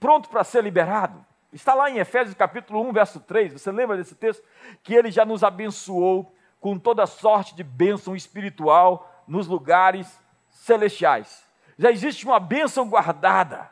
pronto 0.00 0.28
para 0.28 0.42
ser 0.42 0.64
liberado. 0.64 1.24
Está 1.52 1.72
lá 1.72 1.88
em 1.88 1.98
Efésios 1.98 2.34
capítulo 2.34 2.80
1, 2.88 2.92
verso 2.92 3.20
3. 3.20 3.52
Você 3.52 3.70
lembra 3.70 3.96
desse 3.96 4.16
texto? 4.16 4.42
Que 4.82 4.94
ele 4.94 5.10
já 5.10 5.24
nos 5.24 5.44
abençoou 5.44 6.34
com 6.60 6.76
toda 6.78 7.06
sorte 7.06 7.54
de 7.54 7.62
bênção 7.62 8.16
espiritual 8.16 9.22
nos 9.28 9.46
lugares 9.46 10.20
celestiais. 10.50 11.44
Já 11.78 11.92
existe 11.92 12.24
uma 12.24 12.40
bênção 12.40 12.88
guardada. 12.88 13.70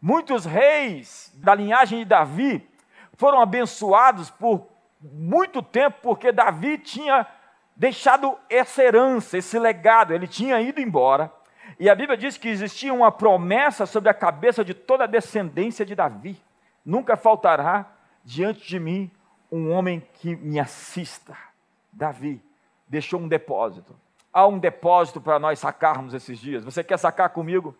Muitos 0.00 0.46
reis 0.46 1.30
da 1.34 1.54
linhagem 1.54 1.98
de 1.98 2.04
Davi 2.06 2.66
foram 3.18 3.40
abençoados 3.40 4.30
por 4.30 4.71
muito 5.02 5.62
tempo, 5.62 5.98
porque 6.02 6.30
Davi 6.30 6.78
tinha 6.78 7.26
deixado 7.74 8.38
essa 8.48 8.82
herança, 8.82 9.38
esse 9.38 9.58
legado, 9.58 10.14
ele 10.14 10.26
tinha 10.26 10.60
ido 10.60 10.80
embora. 10.80 11.32
E 11.78 11.88
a 11.88 11.94
Bíblia 11.94 12.16
diz 12.16 12.36
que 12.36 12.48
existia 12.48 12.92
uma 12.92 13.10
promessa 13.10 13.86
sobre 13.86 14.08
a 14.08 14.14
cabeça 14.14 14.64
de 14.64 14.74
toda 14.74 15.04
a 15.04 15.08
descendência 15.08 15.84
de 15.84 15.94
Davi. 15.94 16.40
Nunca 16.84 17.16
faltará 17.16 17.86
diante 18.24 18.66
de 18.66 18.78
mim 18.78 19.10
um 19.50 19.70
homem 19.70 20.02
que 20.14 20.36
me 20.36 20.58
assista. 20.58 21.36
Davi 21.92 22.40
deixou 22.88 23.20
um 23.20 23.28
depósito. 23.28 23.94
Há 24.32 24.46
um 24.46 24.58
depósito 24.58 25.20
para 25.20 25.38
nós 25.38 25.58
sacarmos 25.58 26.14
esses 26.14 26.38
dias. 26.38 26.64
Você 26.64 26.82
quer 26.82 26.98
sacar 26.98 27.30
comigo? 27.30 27.76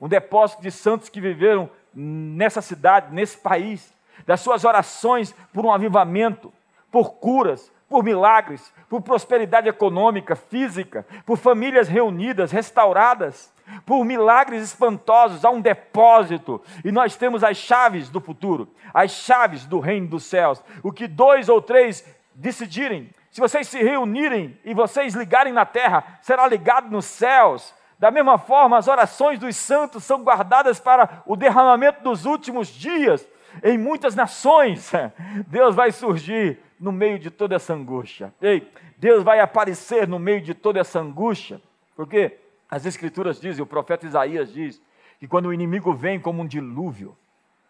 Um 0.00 0.08
depósito 0.08 0.62
de 0.62 0.70
santos 0.70 1.08
que 1.08 1.20
viveram 1.20 1.70
nessa 1.94 2.60
cidade, 2.60 3.14
nesse 3.14 3.38
país, 3.38 3.94
das 4.26 4.40
suas 4.40 4.64
orações 4.64 5.34
por 5.52 5.64
um 5.64 5.72
avivamento, 5.72 6.52
por 6.94 7.14
curas, 7.14 7.72
por 7.88 8.04
milagres, 8.04 8.72
por 8.88 9.00
prosperidade 9.02 9.68
econômica, 9.68 10.36
física, 10.36 11.04
por 11.26 11.36
famílias 11.36 11.88
reunidas, 11.88 12.52
restauradas, 12.52 13.52
por 13.84 14.04
milagres 14.04 14.62
espantosos, 14.62 15.44
há 15.44 15.50
um 15.50 15.60
depósito, 15.60 16.62
e 16.84 16.92
nós 16.92 17.16
temos 17.16 17.42
as 17.42 17.56
chaves 17.56 18.08
do 18.08 18.20
futuro, 18.20 18.72
as 18.94 19.10
chaves 19.10 19.66
do 19.66 19.80
reino 19.80 20.06
dos 20.06 20.22
céus. 20.22 20.62
O 20.84 20.92
que 20.92 21.08
dois 21.08 21.48
ou 21.48 21.60
três 21.60 22.06
decidirem, 22.32 23.10
se 23.28 23.40
vocês 23.40 23.66
se 23.66 23.82
reunirem 23.82 24.56
e 24.64 24.72
vocês 24.72 25.16
ligarem 25.16 25.52
na 25.52 25.66
terra, 25.66 26.20
será 26.22 26.46
ligado 26.46 26.92
nos 26.92 27.06
céus. 27.06 27.74
Da 27.98 28.12
mesma 28.12 28.38
forma, 28.38 28.78
as 28.78 28.86
orações 28.86 29.40
dos 29.40 29.56
santos 29.56 30.04
são 30.04 30.22
guardadas 30.22 30.78
para 30.78 31.24
o 31.26 31.34
derramamento 31.34 32.04
dos 32.04 32.24
últimos 32.24 32.68
dias 32.68 33.26
em 33.62 33.78
muitas 33.78 34.14
nações. 34.14 34.92
Deus 35.46 35.74
vai 35.74 35.92
surgir 35.92 36.58
no 36.78 36.92
meio 36.92 37.18
de 37.18 37.30
toda 37.30 37.54
essa 37.54 37.74
angústia. 37.74 38.34
Ei, 38.40 38.70
Deus 38.98 39.22
vai 39.22 39.40
aparecer 39.40 40.08
no 40.08 40.18
meio 40.18 40.40
de 40.40 40.54
toda 40.54 40.80
essa 40.80 41.00
angústia, 41.00 41.60
porque 41.96 42.38
as 42.70 42.86
Escrituras 42.86 43.40
dizem, 43.40 43.62
o 43.62 43.66
profeta 43.66 44.06
Isaías 44.06 44.52
diz, 44.52 44.80
que 45.18 45.28
quando 45.28 45.46
o 45.46 45.54
inimigo 45.54 45.94
vem 45.94 46.20
como 46.20 46.42
um 46.42 46.46
dilúvio, 46.46 47.16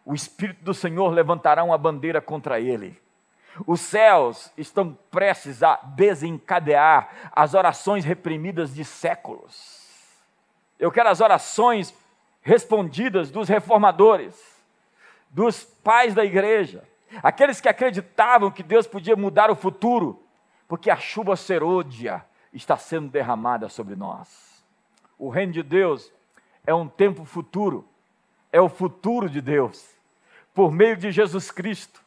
o 0.04 0.14
Espírito 0.14 0.64
do 0.64 0.74
Senhor 0.74 1.08
levantará 1.10 1.62
uma 1.62 1.78
bandeira 1.78 2.20
contra 2.20 2.60
ele. 2.60 3.00
Os 3.66 3.80
céus 3.80 4.52
estão 4.56 4.98
prestes 5.10 5.62
a 5.62 5.76
desencadear 5.76 7.30
as 7.32 7.54
orações 7.54 8.04
reprimidas 8.04 8.74
de 8.74 8.84
séculos. 8.84 9.84
Eu 10.78 10.90
quero 10.90 11.08
as 11.08 11.20
orações 11.20 11.94
respondidas 12.42 13.30
dos 13.30 13.48
reformadores, 13.48 14.34
dos 15.34 15.64
pais 15.64 16.14
da 16.14 16.24
igreja, 16.24 16.84
aqueles 17.20 17.60
que 17.60 17.68
acreditavam 17.68 18.52
que 18.52 18.62
Deus 18.62 18.86
podia 18.86 19.16
mudar 19.16 19.50
o 19.50 19.56
futuro, 19.56 20.22
porque 20.68 20.88
a 20.88 20.96
chuva 20.96 21.34
serôdia 21.34 22.24
está 22.52 22.76
sendo 22.76 23.08
derramada 23.08 23.68
sobre 23.68 23.96
nós. 23.96 24.64
O 25.18 25.28
reino 25.28 25.52
de 25.52 25.62
Deus 25.62 26.12
é 26.64 26.72
um 26.72 26.86
tempo 26.86 27.24
futuro, 27.24 27.86
é 28.52 28.60
o 28.60 28.68
futuro 28.68 29.28
de 29.28 29.40
Deus, 29.40 29.84
por 30.54 30.70
meio 30.70 30.96
de 30.96 31.10
Jesus 31.10 31.50
Cristo, 31.50 32.00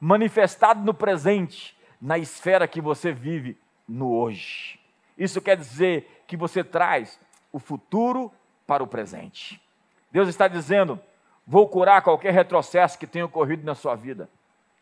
manifestado 0.00 0.84
no 0.84 0.92
presente, 0.92 1.78
na 2.00 2.18
esfera 2.18 2.66
que 2.66 2.80
você 2.80 3.12
vive 3.12 3.56
no 3.86 4.12
hoje. 4.12 4.80
Isso 5.16 5.40
quer 5.40 5.56
dizer 5.56 6.24
que 6.26 6.36
você 6.36 6.64
traz 6.64 7.16
o 7.52 7.60
futuro 7.60 8.32
para 8.66 8.82
o 8.82 8.88
presente. 8.88 9.62
Deus 10.10 10.28
está 10.28 10.48
dizendo: 10.48 10.98
vou 11.46 11.68
curar 11.68 12.02
qualquer 12.02 12.32
retrocesso 12.32 12.98
que 12.98 13.06
tenha 13.06 13.24
ocorrido 13.24 13.64
na 13.64 13.74
sua 13.74 13.94
vida. 13.94 14.28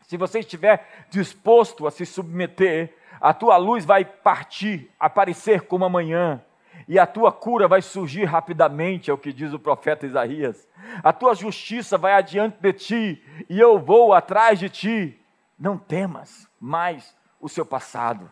Se 0.03 0.17
você 0.17 0.39
estiver 0.39 1.05
disposto 1.09 1.87
a 1.87 1.91
se 1.91 2.05
submeter, 2.05 2.93
a 3.19 3.33
tua 3.33 3.57
luz 3.57 3.85
vai 3.85 4.03
partir, 4.03 4.91
aparecer 4.99 5.61
como 5.61 5.85
amanhã, 5.85 6.41
e 6.87 6.97
a 6.97 7.05
tua 7.05 7.31
cura 7.31 7.67
vai 7.67 7.81
surgir 7.81 8.25
rapidamente, 8.25 9.09
é 9.09 9.13
o 9.13 9.17
que 9.17 9.31
diz 9.31 9.53
o 9.53 9.59
profeta 9.59 10.05
Isaías. 10.05 10.67
A 11.03 11.13
tua 11.13 11.33
justiça 11.33 11.97
vai 11.97 12.13
adiante 12.13 12.57
de 12.59 12.73
ti, 12.73 13.45
e 13.49 13.59
eu 13.59 13.79
vou 13.79 14.13
atrás 14.13 14.59
de 14.59 14.69
ti. 14.69 15.19
Não 15.57 15.77
temas 15.77 16.49
mais 16.59 17.15
o 17.39 17.47
seu 17.47 17.65
passado. 17.65 18.31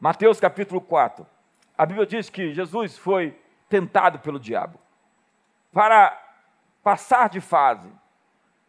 Mateus 0.00 0.40
capítulo 0.40 0.80
4. 0.80 1.26
A 1.76 1.84
Bíblia 1.86 2.06
diz 2.06 2.30
que 2.30 2.54
Jesus 2.54 2.96
foi 2.96 3.38
tentado 3.68 4.18
pelo 4.18 4.40
diabo. 4.40 4.78
Para 5.72 6.25
passar 6.86 7.28
de 7.28 7.40
fase, 7.40 7.90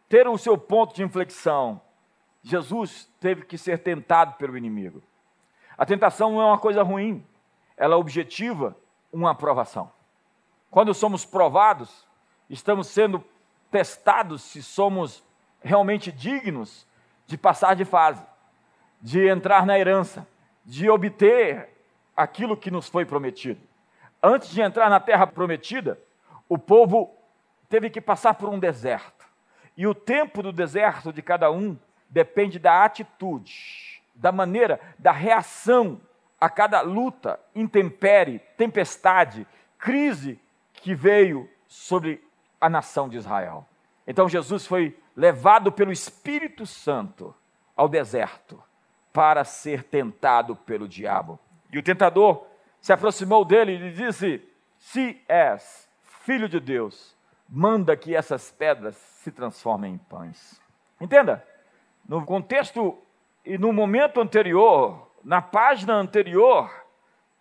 ter 0.08 0.26
o 0.26 0.36
seu 0.36 0.58
ponto 0.58 0.92
de 0.92 1.04
inflexão, 1.04 1.80
Jesus 2.42 3.08
teve 3.20 3.44
que 3.44 3.56
ser 3.56 3.78
tentado 3.78 4.32
pelo 4.32 4.58
inimigo. 4.58 5.00
A 5.76 5.86
tentação 5.86 6.32
não 6.32 6.42
é 6.42 6.46
uma 6.46 6.58
coisa 6.58 6.82
ruim, 6.82 7.24
ela 7.76 7.96
objetiva 7.96 8.76
uma 9.12 9.30
aprovação. 9.30 9.92
Quando 10.68 10.92
somos 10.92 11.24
provados, 11.24 12.08
estamos 12.50 12.88
sendo 12.88 13.24
testados 13.70 14.42
se 14.42 14.64
somos 14.64 15.22
realmente 15.62 16.10
dignos 16.10 16.84
de 17.24 17.38
passar 17.38 17.76
de 17.76 17.84
fase, 17.84 18.26
de 19.00 19.28
entrar 19.28 19.64
na 19.64 19.78
herança, 19.78 20.26
de 20.64 20.90
obter 20.90 21.68
aquilo 22.16 22.56
que 22.56 22.68
nos 22.68 22.88
foi 22.88 23.04
prometido. 23.04 23.60
Antes 24.20 24.50
de 24.50 24.60
entrar 24.60 24.90
na 24.90 24.98
terra 24.98 25.24
prometida, 25.24 25.96
o 26.48 26.58
povo 26.58 27.16
teve 27.68 27.90
que 27.90 28.00
passar 28.00 28.34
por 28.34 28.48
um 28.48 28.58
deserto. 28.58 29.26
E 29.76 29.86
o 29.86 29.94
tempo 29.94 30.42
do 30.42 30.52
deserto 30.52 31.12
de 31.12 31.22
cada 31.22 31.50
um 31.50 31.78
depende 32.08 32.58
da 32.58 32.84
atitude, 32.84 34.02
da 34.14 34.32
maneira, 34.32 34.80
da 34.98 35.12
reação 35.12 36.00
a 36.40 36.48
cada 36.48 36.80
luta, 36.80 37.38
intempere, 37.54 38.40
tempestade, 38.56 39.46
crise 39.78 40.40
que 40.72 40.94
veio 40.94 41.48
sobre 41.66 42.24
a 42.60 42.68
nação 42.68 43.08
de 43.08 43.16
Israel. 43.16 43.66
Então 44.06 44.28
Jesus 44.28 44.66
foi 44.66 44.96
levado 45.16 45.70
pelo 45.70 45.92
Espírito 45.92 46.64
Santo 46.64 47.34
ao 47.76 47.88
deserto 47.88 48.62
para 49.12 49.44
ser 49.44 49.82
tentado 49.82 50.54
pelo 50.54 50.88
diabo. 50.88 51.38
E 51.72 51.78
o 51.78 51.82
tentador 51.82 52.46
se 52.80 52.92
aproximou 52.92 53.44
dele 53.44 53.72
e 53.72 53.78
lhe 53.78 53.92
disse: 53.92 54.42
Se 54.78 55.20
és 55.28 55.88
filho 56.24 56.48
de 56.48 56.60
Deus, 56.60 57.16
manda 57.48 57.96
que 57.96 58.14
essas 58.14 58.50
pedras 58.50 58.96
se 58.96 59.32
transformem 59.32 59.94
em 59.94 59.98
pães. 59.98 60.60
Entenda, 61.00 61.44
no 62.06 62.24
contexto 62.24 62.98
e 63.44 63.56
no 63.56 63.72
momento 63.72 64.20
anterior, 64.20 65.10
na 65.24 65.40
página 65.40 65.94
anterior, 65.94 66.70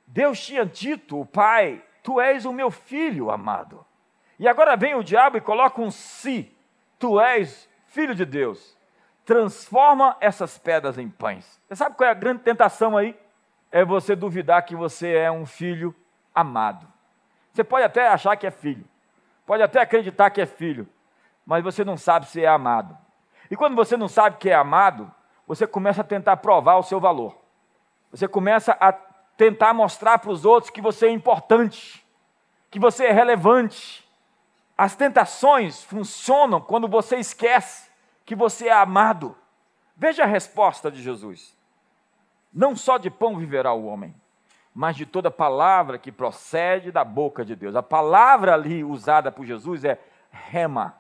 Deus 0.06 0.40
tinha 0.40 0.66
dito, 0.66 1.26
Pai, 1.26 1.84
tu 2.02 2.22
és 2.22 2.46
o 2.46 2.54
meu 2.54 2.72
filho 2.72 3.30
amado. 3.30 3.86
E 4.40 4.48
agora 4.48 4.78
vem 4.78 4.96
o 4.96 5.04
diabo 5.04 5.38
e 5.38 5.42
coloca 5.42 5.82
um 5.82 5.92
si, 5.92 6.56
tu 6.98 7.20
és 7.20 7.68
filho 7.88 8.16
de 8.16 8.26
Deus. 8.26 8.78
Transforma 9.26 10.16
essas 10.22 10.58
pedras 10.58 10.98
em 10.98 11.10
pães. 11.10 11.60
Você 11.68 11.76
sabe 11.76 11.98
qual 11.98 12.08
é 12.08 12.12
a 12.12 12.16
grande 12.16 12.44
tentação 12.44 12.96
aí? 12.96 13.18
É 13.70 13.84
você 13.84 14.16
duvidar 14.16 14.64
que 14.64 14.76
você 14.76 15.14
é 15.14 15.30
um 15.30 15.46
filho 15.46 15.94
amado. 16.34 16.88
Você 17.52 17.64
pode 17.64 17.84
até 17.84 18.08
achar 18.08 18.38
que 18.38 18.48
é 18.48 18.52
filho, 18.52 18.86
pode 19.48 19.64
até 19.64 19.82
acreditar 19.82 20.30
que 20.30 20.42
é 20.42 20.46
filho, 20.46 20.88
mas 21.46 21.64
você 21.64 21.84
não 21.84 21.98
sabe 21.98 22.28
se 22.28 22.44
é 22.44 22.48
amado. 22.48 22.96
E 23.50 23.56
quando 23.56 23.76
você 23.76 23.96
não 23.96 24.10
sabe 24.10 24.38
que 24.38 24.50
é 24.50 24.54
amado, 24.54 25.10
você 25.48 25.66
começa 25.66 26.02
a 26.02 26.04
tentar 26.04 26.38
provar 26.38 26.76
o 26.76 26.84
seu 26.84 27.00
valor. 27.00 27.36
Você 28.12 28.28
começa 28.28 28.78
a 28.78 28.92
tentar 28.92 29.74
mostrar 29.74 30.20
para 30.20 30.32
os 30.32 30.44
outros 30.44 30.70
que 30.70 30.82
você 30.82 31.08
é 31.08 31.12
importante, 31.12 32.06
que 32.70 32.78
você 32.78 33.06
é 33.06 33.12
relevante. 33.14 34.06
As 34.78 34.96
tentações 34.96 35.82
funcionam 35.82 36.60
quando 36.60 36.88
você 36.88 37.16
esquece 37.16 37.90
que 38.26 38.36
você 38.36 38.68
é 38.68 38.74
amado. 38.74 39.36
Veja 39.96 40.24
a 40.24 40.28
resposta 40.28 40.92
de 40.92 41.02
Jesus: 41.02 41.58
Não 42.54 42.76
só 42.76 42.98
de 42.98 43.10
pão 43.10 43.38
viverá 43.38 43.72
o 43.72 43.86
homem, 43.86 44.14
mas 44.78 44.96
de 44.96 45.08
toda 45.08 45.32
palavra 45.32 45.98
que 45.98 46.12
procede 46.12 46.92
da 46.92 47.04
boca 47.04 47.44
de 47.44 47.56
Deus. 47.56 47.76
A 47.76 47.82
palavra 47.82 48.54
ali 48.54 48.84
usada 48.84 49.32
por 49.32 49.44
Jesus 49.44 49.84
é 49.84 50.00
rema. 50.30 50.94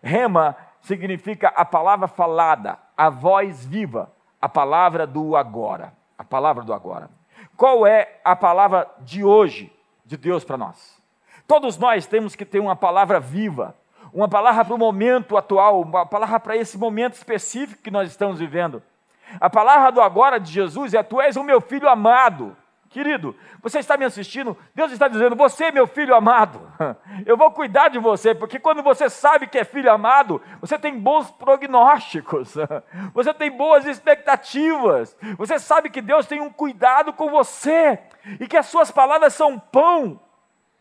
Rema 0.00 0.56
significa 0.80 1.48
a 1.48 1.64
palavra 1.64 2.06
falada, 2.06 2.78
a 2.96 3.10
voz 3.10 3.66
viva, 3.66 4.08
a 4.40 4.48
palavra 4.48 5.04
do 5.04 5.34
agora. 5.34 5.92
A 6.16 6.22
palavra 6.22 6.62
do 6.62 6.72
agora. 6.72 7.10
Qual 7.56 7.84
é 7.84 8.20
a 8.24 8.36
palavra 8.36 8.88
de 9.00 9.24
hoje 9.24 9.76
de 10.04 10.16
Deus 10.16 10.44
para 10.44 10.56
nós? 10.56 11.02
Todos 11.44 11.76
nós 11.76 12.06
temos 12.06 12.36
que 12.36 12.44
ter 12.44 12.60
uma 12.60 12.76
palavra 12.76 13.18
viva, 13.18 13.74
uma 14.12 14.28
palavra 14.28 14.64
para 14.64 14.74
o 14.74 14.78
momento 14.78 15.36
atual, 15.36 15.82
uma 15.82 16.06
palavra 16.06 16.38
para 16.38 16.56
esse 16.56 16.78
momento 16.78 17.14
específico 17.14 17.82
que 17.82 17.90
nós 17.90 18.08
estamos 18.08 18.38
vivendo. 18.38 18.80
A 19.40 19.50
palavra 19.50 19.90
do 19.90 20.00
agora 20.00 20.38
de 20.38 20.52
Jesus 20.52 20.94
é: 20.94 21.02
Tu 21.02 21.20
és 21.20 21.36
o 21.36 21.42
meu 21.42 21.60
filho 21.60 21.88
amado. 21.88 22.56
Querido, 22.90 23.36
você 23.62 23.80
está 23.80 23.98
me 23.98 24.04
assistindo? 24.06 24.56
Deus 24.74 24.90
está 24.90 25.08
dizendo: 25.08 25.36
Você 25.36 25.70
meu 25.70 25.86
filho 25.86 26.14
amado. 26.14 26.60
Eu 27.26 27.36
vou 27.36 27.50
cuidar 27.50 27.88
de 27.88 27.98
você, 27.98 28.34
porque 28.34 28.58
quando 28.58 28.82
você 28.82 29.10
sabe 29.10 29.46
que 29.46 29.58
é 29.58 29.64
filho 29.64 29.92
amado, 29.92 30.40
você 30.58 30.78
tem 30.78 30.98
bons 30.98 31.30
prognósticos, 31.30 32.54
você 33.12 33.34
tem 33.34 33.50
boas 33.50 33.84
expectativas, 33.84 35.14
você 35.36 35.58
sabe 35.58 35.90
que 35.90 36.00
Deus 36.00 36.26
tem 36.26 36.40
um 36.40 36.50
cuidado 36.50 37.12
com 37.12 37.28
você 37.28 37.98
e 38.40 38.48
que 38.48 38.56
as 38.56 38.66
suas 38.66 38.90
palavras 38.90 39.34
são 39.34 39.58
pão. 39.58 40.18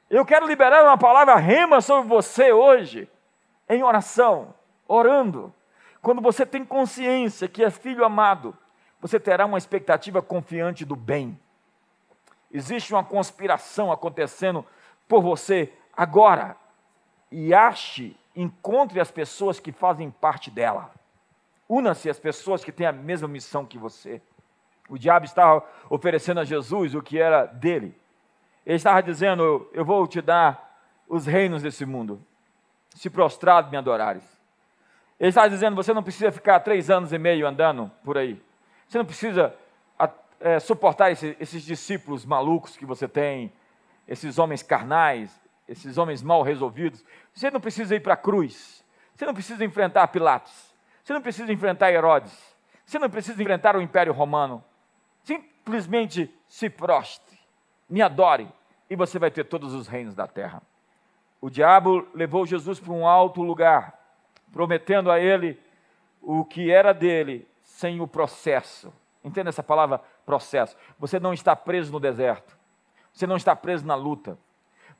Eu 0.10 0.26
quero 0.26 0.48
liberar 0.48 0.84
uma 0.86 0.98
palavra 0.98 1.36
rema 1.36 1.82
sobre 1.82 2.08
você 2.08 2.54
hoje, 2.54 3.10
em 3.68 3.84
oração, 3.84 4.54
orando. 4.88 5.54
Quando 6.02 6.22
você 6.22 6.46
tem 6.46 6.64
consciência 6.64 7.50
que 7.50 7.62
é 7.62 7.70
filho 7.70 8.06
amado, 8.06 8.58
você 9.02 9.20
terá 9.20 9.46
uma 9.46 9.58
expectativa 9.58 10.22
confiante 10.22 10.86
do 10.86 10.96
bem 10.96 11.38
Existe 12.52 12.94
uma 12.94 13.04
conspiração 13.04 13.92
acontecendo 13.92 14.66
por 15.08 15.22
você 15.22 15.72
agora. 15.96 16.56
E 17.32 17.54
ache, 17.54 18.16
encontre 18.36 19.00
as 19.00 19.12
pessoas 19.12 19.60
que 19.60 19.72
fazem 19.72 20.10
parte 20.10 20.50
dela. 20.50 20.92
Una-se 21.68 22.10
às 22.10 22.20
pessoas 22.20 22.64
que 22.64 22.72
têm 22.72 22.88
a 22.88 22.92
mesma 22.92 23.28
missão 23.28 23.66
que 23.66 23.78
você. 23.78 24.22
O 24.90 24.98
diabo 24.98 25.26
estava 25.26 25.64
oferecendo 25.90 26.40
a 26.40 26.46
Jesus 26.46 26.96
o 26.96 27.02
que 27.02 27.20
era 27.20 27.46
dele. 27.46 27.94
Ele 28.66 28.76
estava 28.76 29.04
dizendo: 29.04 29.70
Eu 29.74 29.84
vou 29.84 30.08
te 30.08 30.22
dar 30.22 30.82
os 31.08 31.26
reinos 31.26 31.62
desse 31.62 31.86
mundo, 31.86 32.22
se 32.96 33.10
prostrado 33.10 33.70
me 33.70 33.78
adorares. 33.78 34.24
Ele 35.20 35.30
estava 35.30 35.50
dizendo: 35.50 35.76
Você 35.76 35.94
não 35.94 36.04
precisa 36.04 36.32
ficar 36.32 36.62
três 36.62 36.90
anos 36.90 37.12
e 37.12 37.18
meio 37.18 37.46
andando 37.46 37.92
por 38.04 38.18
aí. 38.18 38.42
Você 38.88 38.98
não 38.98 39.06
precisa 39.06 39.54
é, 40.40 40.60
suportar 40.60 41.12
esse, 41.12 41.36
esses 41.40 41.64
discípulos 41.64 42.26
malucos 42.26 42.78
que 42.78 42.86
você 42.86 43.08
tem, 43.08 43.52
esses 44.08 44.38
homens 44.38 44.64
carnais, 44.64 45.40
esses 45.68 45.98
homens 45.98 46.24
mal 46.24 46.42
resolvidos. 46.42 47.04
Você 47.34 47.52
não 47.52 47.60
precisa 47.60 47.96
ir 47.96 48.00
para 48.00 48.14
a 48.14 48.18
cruz. 48.18 48.84
Você 49.16 49.26
não 49.26 49.34
precisa 49.34 49.66
enfrentar 49.66 50.08
Pilatos. 50.08 50.74
Você 51.04 51.14
não 51.14 51.22
precisa 51.22 51.52
enfrentar 51.52 51.92
Herodes. 51.92 52.56
Você 52.86 53.00
não 53.00 53.10
precisa 53.10 53.42
enfrentar 53.42 53.76
o 53.76 53.82
Império 53.82 54.14
Romano. 54.14 54.64
Simplesmente 55.24 56.34
se 56.48 56.70
prostre, 56.70 57.38
me 57.90 58.02
adore, 58.02 58.48
e 58.90 58.96
você 58.96 59.20
vai 59.20 59.30
ter 59.30 59.44
todos 59.44 59.74
os 59.74 59.88
reinos 59.88 60.16
da 60.16 60.26
terra. 60.26 60.62
O 61.42 61.50
diabo 61.50 62.08
levou 62.14 62.46
Jesus 62.46 62.80
para 62.80 62.94
um 62.94 63.06
alto 63.06 63.42
lugar, 63.42 64.00
prometendo 64.54 65.12
a 65.12 65.20
ele 65.20 65.60
o 66.22 66.46
que 66.46 66.72
era 66.72 66.94
dele 66.94 67.46
sem 67.62 68.00
o 68.00 68.08
processo. 68.08 68.94
Entenda 69.24 69.50
essa 69.50 69.62
palavra 69.62 70.02
processo. 70.28 70.76
Você 71.00 71.20
não 71.20 71.34
está 71.34 71.56
preso 71.56 71.92
no 71.92 72.00
deserto. 72.00 72.56
Você 73.14 73.26
não 73.26 73.38
está 73.38 73.56
preso 73.56 73.88
na 73.88 73.96
luta. 73.96 74.38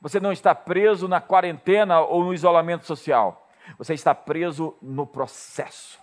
Você 0.00 0.18
não 0.18 0.32
está 0.32 0.54
preso 0.54 1.06
na 1.06 1.20
quarentena 1.20 2.00
ou 2.00 2.24
no 2.24 2.32
isolamento 2.32 2.86
social. 2.86 3.48
Você 3.76 3.92
está 3.92 4.14
preso 4.14 4.74
no 4.80 5.06
processo. 5.06 6.00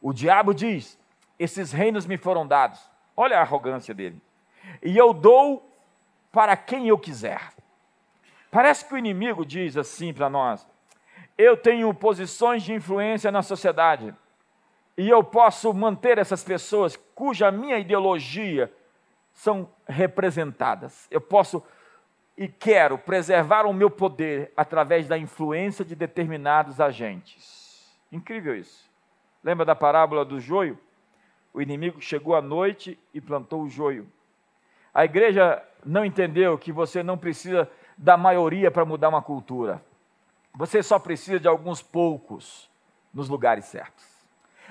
O 0.00 0.12
diabo 0.12 0.54
diz: 0.54 0.98
Esses 1.38 1.72
reinos 1.72 2.06
me 2.06 2.16
foram 2.16 2.46
dados. 2.46 2.80
Olha 3.16 3.38
a 3.38 3.42
arrogância 3.42 3.92
dele. 3.92 4.22
E 4.82 4.96
eu 4.96 5.12
dou 5.12 5.68
para 6.30 6.56
quem 6.56 6.86
eu 6.88 6.98
quiser. 6.98 7.52
Parece 8.50 8.84
que 8.84 8.94
o 8.94 8.98
inimigo 8.98 9.44
diz 9.44 9.76
assim 9.76 10.12
para 10.12 10.30
nós: 10.30 10.66
Eu 11.36 11.56
tenho 11.56 11.92
posições 11.92 12.62
de 12.62 12.72
influência 12.72 13.32
na 13.32 13.42
sociedade 13.42 14.14
e 14.96 15.08
eu 15.08 15.22
posso 15.22 15.72
manter 15.74 16.18
essas 16.18 16.42
pessoas 16.42 16.98
cuja 17.14 17.50
minha 17.50 17.78
ideologia 17.78 18.72
são 19.32 19.68
representadas. 19.86 21.06
Eu 21.10 21.20
posso 21.20 21.62
e 22.36 22.48
quero 22.48 22.98
preservar 22.98 23.66
o 23.66 23.72
meu 23.72 23.90
poder 23.90 24.52
através 24.56 25.08
da 25.08 25.16
influência 25.16 25.84
de 25.84 25.94
determinados 25.94 26.80
agentes. 26.80 27.90
Incrível 28.12 28.54
isso. 28.54 28.88
Lembra 29.42 29.64
da 29.64 29.74
parábola 29.74 30.24
do 30.24 30.38
joio? 30.38 30.78
O 31.52 31.62
inimigo 31.62 32.00
chegou 32.00 32.34
à 32.34 32.42
noite 32.42 32.98
e 33.14 33.20
plantou 33.20 33.62
o 33.62 33.68
joio. 33.70 34.06
A 34.92 35.04
igreja 35.04 35.62
não 35.84 36.04
entendeu 36.04 36.58
que 36.58 36.72
você 36.72 37.02
não 37.02 37.16
precisa 37.16 37.70
da 37.96 38.16
maioria 38.16 38.70
para 38.70 38.84
mudar 38.84 39.08
uma 39.08 39.22
cultura. 39.22 39.82
Você 40.54 40.82
só 40.82 40.98
precisa 40.98 41.40
de 41.40 41.48
alguns 41.48 41.82
poucos 41.82 42.70
nos 43.12 43.28
lugares 43.28 43.66
certos. 43.66 44.15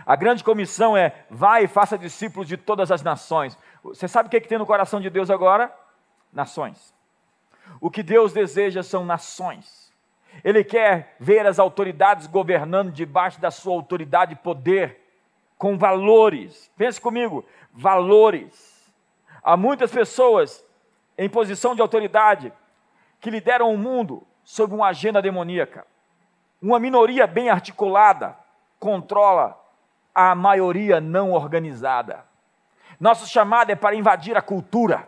A 0.05 0.15
grande 0.15 0.43
comissão 0.43 0.97
é: 0.97 1.25
vai 1.29 1.65
e 1.65 1.67
faça 1.67 1.97
discípulos 1.97 2.47
de 2.47 2.57
todas 2.57 2.91
as 2.91 3.03
nações. 3.03 3.57
Você 3.83 4.07
sabe 4.07 4.27
o 4.27 4.29
que, 4.29 4.37
é 4.37 4.39
que 4.39 4.47
tem 4.47 4.57
no 4.57 4.65
coração 4.65 4.99
de 4.99 5.09
Deus 5.09 5.29
agora? 5.29 5.73
Nações. 6.33 6.93
O 7.79 7.89
que 7.89 8.01
Deus 8.01 8.33
deseja 8.33 8.81
são 8.83 9.05
nações. 9.05 9.93
Ele 10.43 10.63
quer 10.63 11.15
ver 11.19 11.45
as 11.45 11.59
autoridades 11.59 12.27
governando 12.27 12.91
debaixo 12.91 13.39
da 13.39 13.51
sua 13.51 13.73
autoridade 13.73 14.33
e 14.33 14.37
poder, 14.37 15.01
com 15.57 15.77
valores. 15.77 16.71
Pense 16.77 16.99
comigo: 16.99 17.45
valores. 17.71 18.75
Há 19.41 19.55
muitas 19.55 19.91
pessoas 19.91 20.65
em 21.17 21.29
posição 21.29 21.75
de 21.75 21.81
autoridade 21.81 22.51
que 23.19 23.29
lideram 23.29 23.73
o 23.73 23.77
mundo 23.77 24.25
sob 24.43 24.73
uma 24.73 24.87
agenda 24.87 25.21
demoníaca. 25.21 25.85
Uma 26.61 26.79
minoria 26.79 27.25
bem 27.27 27.49
articulada 27.49 28.35
controla 28.79 29.59
a 30.15 30.33
maioria 30.33 31.01
não 31.01 31.33
organizada. 31.33 32.23
Nosso 32.97 33.27
chamado 33.27 33.69
é 33.69 33.75
para 33.75 33.95
invadir 33.95 34.37
a 34.37 34.41
cultura. 34.41 35.07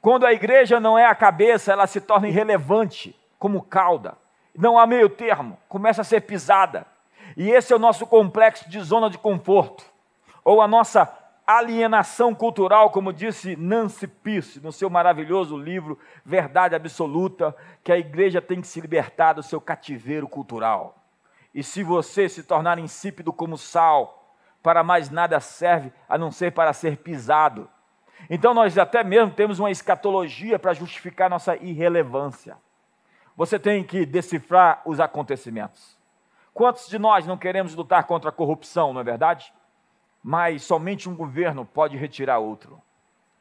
Quando 0.00 0.24
a 0.24 0.32
igreja 0.32 0.78
não 0.78 0.96
é 0.96 1.04
a 1.04 1.14
cabeça, 1.14 1.72
ela 1.72 1.88
se 1.88 2.00
torna 2.00 2.28
irrelevante, 2.28 3.18
como 3.38 3.60
cauda. 3.60 4.16
Não 4.56 4.78
há 4.78 4.86
meio 4.86 5.08
termo, 5.08 5.58
começa 5.68 6.02
a 6.02 6.04
ser 6.04 6.20
pisada. 6.20 6.86
E 7.36 7.50
esse 7.50 7.72
é 7.72 7.76
o 7.76 7.80
nosso 7.80 8.06
complexo 8.06 8.68
de 8.70 8.80
zona 8.80 9.10
de 9.10 9.18
conforto, 9.18 9.84
ou 10.44 10.60
a 10.60 10.68
nossa 10.68 11.12
alienação 11.46 12.34
cultural, 12.34 12.90
como 12.90 13.12
disse 13.12 13.56
Nancy 13.56 14.06
Pierce 14.06 14.60
no 14.60 14.70
seu 14.70 14.88
maravilhoso 14.88 15.56
livro 15.56 15.98
Verdade 16.24 16.74
Absoluta, 16.74 17.54
que 17.82 17.90
a 17.90 17.98
igreja 17.98 18.40
tem 18.40 18.60
que 18.60 18.66
se 18.66 18.80
libertar 18.80 19.32
do 19.32 19.42
seu 19.42 19.60
cativeiro 19.60 20.28
cultural. 20.28 21.01
E 21.54 21.62
se 21.62 21.82
você 21.82 22.28
se 22.28 22.42
tornar 22.42 22.78
insípido 22.78 23.32
como 23.32 23.58
sal, 23.58 24.36
para 24.62 24.82
mais 24.82 25.10
nada 25.10 25.40
serve 25.40 25.92
a 26.08 26.16
não 26.16 26.30
ser 26.30 26.52
para 26.52 26.72
ser 26.72 26.98
pisado. 26.98 27.68
Então 28.30 28.54
nós 28.54 28.78
até 28.78 29.02
mesmo 29.02 29.32
temos 29.32 29.58
uma 29.58 29.70
escatologia 29.70 30.58
para 30.58 30.72
justificar 30.72 31.28
nossa 31.28 31.56
irrelevância. 31.56 32.56
Você 33.36 33.58
tem 33.58 33.82
que 33.82 34.06
decifrar 34.06 34.82
os 34.84 35.00
acontecimentos. 35.00 35.98
Quantos 36.54 36.88
de 36.88 36.98
nós 36.98 37.26
não 37.26 37.36
queremos 37.36 37.74
lutar 37.74 38.04
contra 38.04 38.28
a 38.28 38.32
corrupção, 38.32 38.92
não 38.92 39.00
é 39.00 39.04
verdade? 39.04 39.52
Mas 40.22 40.62
somente 40.62 41.08
um 41.08 41.16
governo 41.16 41.64
pode 41.64 41.96
retirar 41.96 42.38
outro. 42.38 42.80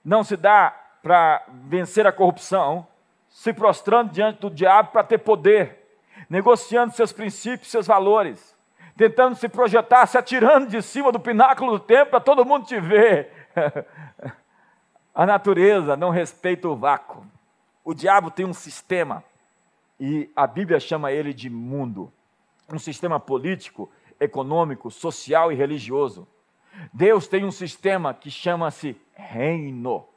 Não 0.04 0.24
se 0.24 0.36
dá 0.36 0.74
para 1.04 1.43
vencer 1.65 2.08
a 2.08 2.12
corrupção 2.12 2.88
se 3.30 3.54
prostrando 3.54 4.12
diante 4.12 4.39
do 4.39 4.50
diabo 4.50 4.91
para 4.91 5.04
ter 5.04 5.19
poder 5.19 5.81
negociando 6.32 6.94
seus 6.94 7.12
princípios, 7.12 7.70
seus 7.70 7.86
valores, 7.86 8.56
tentando 8.96 9.36
se 9.36 9.50
projetar, 9.50 10.08
se 10.08 10.17
atirando 10.17 10.65
de 10.65 10.82
cima 10.82 11.12
do 11.12 11.20
pináculo 11.20 11.74
do 11.74 11.80
templo 11.80 12.12
para 12.12 12.22
todo 12.22 12.46
mundo 12.46 12.65
te 12.65 12.80
ver. 12.80 13.30
A 15.13 15.26
natureza 15.26 15.98
não 15.98 16.10
respeita 16.10 16.70
o 16.70 16.76
vácuo. 16.76 17.28
O 17.84 17.94
diabo 17.94 18.32
tem 18.32 18.46
um 18.46 18.54
sistema, 18.54 19.22
e 20.00 20.32
a 20.34 20.48
Bíblia 20.48 20.80
chama 20.80 21.12
ele 21.12 21.34
de 21.34 21.50
mundo 21.50 22.10
um 22.72 22.80
sistema 22.80 23.20
político, 23.20 23.91
econômico, 24.17 24.89
social 24.89 25.52
e 25.52 25.56
religioso. 25.56 26.26
Deus 26.94 27.28
tem 27.28 27.44
um 27.44 27.52
sistema 27.52 28.13
que 28.13 28.32
chama-se 28.32 28.96
reino 29.13 30.08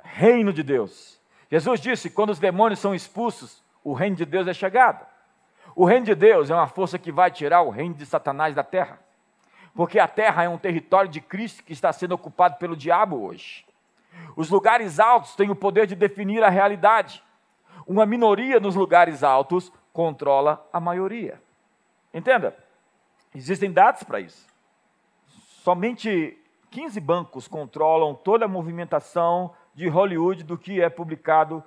reino 0.00 0.52
de 0.52 0.62
Deus. 0.62 1.20
Jesus 1.50 1.80
disse: 1.80 2.08
quando 2.08 2.30
os 2.30 2.38
demônios 2.38 2.78
são 2.78 2.94
expulsos, 2.94 3.60
o 3.82 3.92
reino 3.92 4.14
de 4.14 4.24
Deus 4.24 4.46
é 4.46 4.54
chegado. 4.54 5.04
O 5.78 5.84
reino 5.84 6.06
de 6.06 6.14
Deus 6.16 6.50
é 6.50 6.54
uma 6.56 6.66
força 6.66 6.98
que 6.98 7.12
vai 7.12 7.30
tirar 7.30 7.62
o 7.62 7.70
reino 7.70 7.94
de 7.94 8.04
Satanás 8.04 8.52
da 8.52 8.64
terra. 8.64 8.98
Porque 9.76 10.00
a 10.00 10.08
terra 10.08 10.42
é 10.42 10.48
um 10.48 10.58
território 10.58 11.08
de 11.08 11.20
Cristo 11.20 11.62
que 11.62 11.72
está 11.72 11.92
sendo 11.92 12.16
ocupado 12.16 12.56
pelo 12.56 12.76
diabo 12.76 13.22
hoje. 13.22 13.64
Os 14.34 14.50
lugares 14.50 14.98
altos 14.98 15.36
têm 15.36 15.50
o 15.50 15.54
poder 15.54 15.86
de 15.86 15.94
definir 15.94 16.42
a 16.42 16.48
realidade. 16.48 17.22
Uma 17.86 18.04
minoria 18.04 18.58
nos 18.58 18.74
lugares 18.74 19.22
altos 19.22 19.72
controla 19.92 20.68
a 20.72 20.80
maioria. 20.80 21.40
Entenda? 22.12 22.56
Existem 23.32 23.70
dados 23.70 24.02
para 24.02 24.18
isso. 24.18 24.48
Somente 25.62 26.36
15 26.72 26.98
bancos 26.98 27.46
controlam 27.46 28.16
toda 28.16 28.46
a 28.46 28.48
movimentação 28.48 29.54
de 29.76 29.86
Hollywood 29.86 30.42
do 30.42 30.58
que 30.58 30.80
é 30.80 30.90
publicado, 30.90 31.62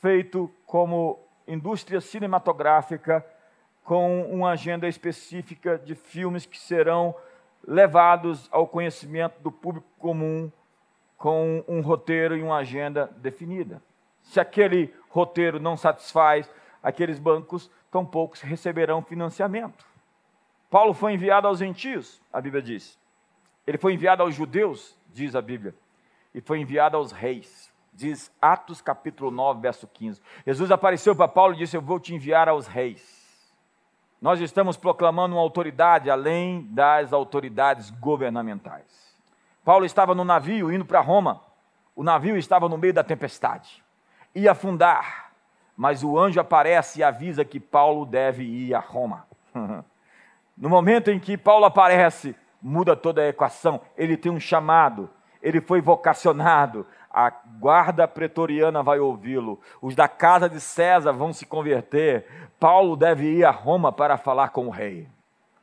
feito 0.00 0.50
como 0.64 1.18
indústria 1.46 2.00
cinematográfica, 2.00 3.22
com 3.84 4.22
uma 4.22 4.50
agenda 4.50 4.88
específica 4.88 5.78
de 5.78 5.94
filmes 5.94 6.46
que 6.46 6.58
serão 6.58 7.14
levados 7.66 8.48
ao 8.50 8.66
conhecimento 8.66 9.40
do 9.40 9.50
público 9.50 9.86
comum 9.98 10.50
com 11.16 11.62
um 11.68 11.80
roteiro 11.80 12.36
e 12.36 12.42
uma 12.42 12.56
agenda 12.56 13.10
definida. 13.18 13.82
Se 14.22 14.40
aquele 14.40 14.94
roteiro 15.08 15.60
não 15.60 15.76
satisfaz 15.76 16.50
aqueles 16.82 17.18
bancos, 17.18 17.70
tão 17.90 18.06
poucos 18.06 18.40
receberão 18.40 19.02
financiamento. 19.02 19.84
Paulo 20.70 20.94
foi 20.94 21.12
enviado 21.12 21.46
aos 21.46 21.58
gentios, 21.58 22.22
a 22.32 22.40
Bíblia 22.40 22.62
diz. 22.62 22.98
Ele 23.66 23.76
foi 23.76 23.92
enviado 23.94 24.22
aos 24.22 24.34
judeus, 24.34 24.96
diz 25.12 25.34
a 25.34 25.42
Bíblia. 25.42 25.74
E 26.34 26.40
foi 26.40 26.60
enviado 26.60 26.96
aos 26.96 27.12
reis. 27.12 27.70
Diz 27.92 28.32
Atos 28.40 28.80
capítulo 28.80 29.30
9, 29.30 29.60
verso 29.60 29.86
15. 29.86 30.22
Jesus 30.46 30.70
apareceu 30.70 31.14
para 31.14 31.28
Paulo 31.28 31.54
e 31.54 31.58
disse: 31.58 31.76
Eu 31.76 31.82
vou 31.82 31.98
te 31.98 32.14
enviar 32.14 32.48
aos 32.48 32.66
reis. 32.66 33.19
Nós 34.20 34.38
estamos 34.40 34.76
proclamando 34.76 35.34
uma 35.34 35.40
autoridade 35.40 36.10
além 36.10 36.68
das 36.70 37.12
autoridades 37.12 37.88
governamentais. 37.90 38.84
Paulo 39.64 39.86
estava 39.86 40.14
no 40.14 40.24
navio 40.24 40.70
indo 40.70 40.84
para 40.84 41.00
Roma. 41.00 41.40
O 41.96 42.02
navio 42.02 42.36
estava 42.36 42.68
no 42.68 42.76
meio 42.76 42.92
da 42.92 43.02
tempestade. 43.02 43.82
Ia 44.34 44.52
afundar, 44.52 45.32
mas 45.74 46.04
o 46.04 46.18
anjo 46.18 46.38
aparece 46.38 47.00
e 47.00 47.02
avisa 47.02 47.44
que 47.44 47.58
Paulo 47.58 48.04
deve 48.04 48.44
ir 48.44 48.74
a 48.74 48.78
Roma. 48.78 49.26
no 50.56 50.68
momento 50.68 51.10
em 51.10 51.18
que 51.18 51.38
Paulo 51.38 51.64
aparece, 51.64 52.36
muda 52.60 52.94
toda 52.94 53.22
a 53.22 53.28
equação. 53.28 53.80
Ele 53.96 54.18
tem 54.18 54.30
um 54.30 54.40
chamado, 54.40 55.08
ele 55.42 55.62
foi 55.62 55.80
vocacionado. 55.80 56.86
A 57.10 57.30
guarda 57.30 58.06
pretoriana 58.06 58.82
vai 58.82 59.00
ouvi-lo. 59.00 59.60
Os 59.82 59.96
da 59.96 60.06
casa 60.06 60.48
de 60.48 60.60
César 60.60 61.12
vão 61.12 61.32
se 61.32 61.44
converter. 61.44 62.24
Paulo 62.58 62.96
deve 62.96 63.26
ir 63.38 63.44
a 63.44 63.50
Roma 63.50 63.90
para 63.90 64.16
falar 64.16 64.50
com 64.50 64.68
o 64.68 64.70
rei. 64.70 65.08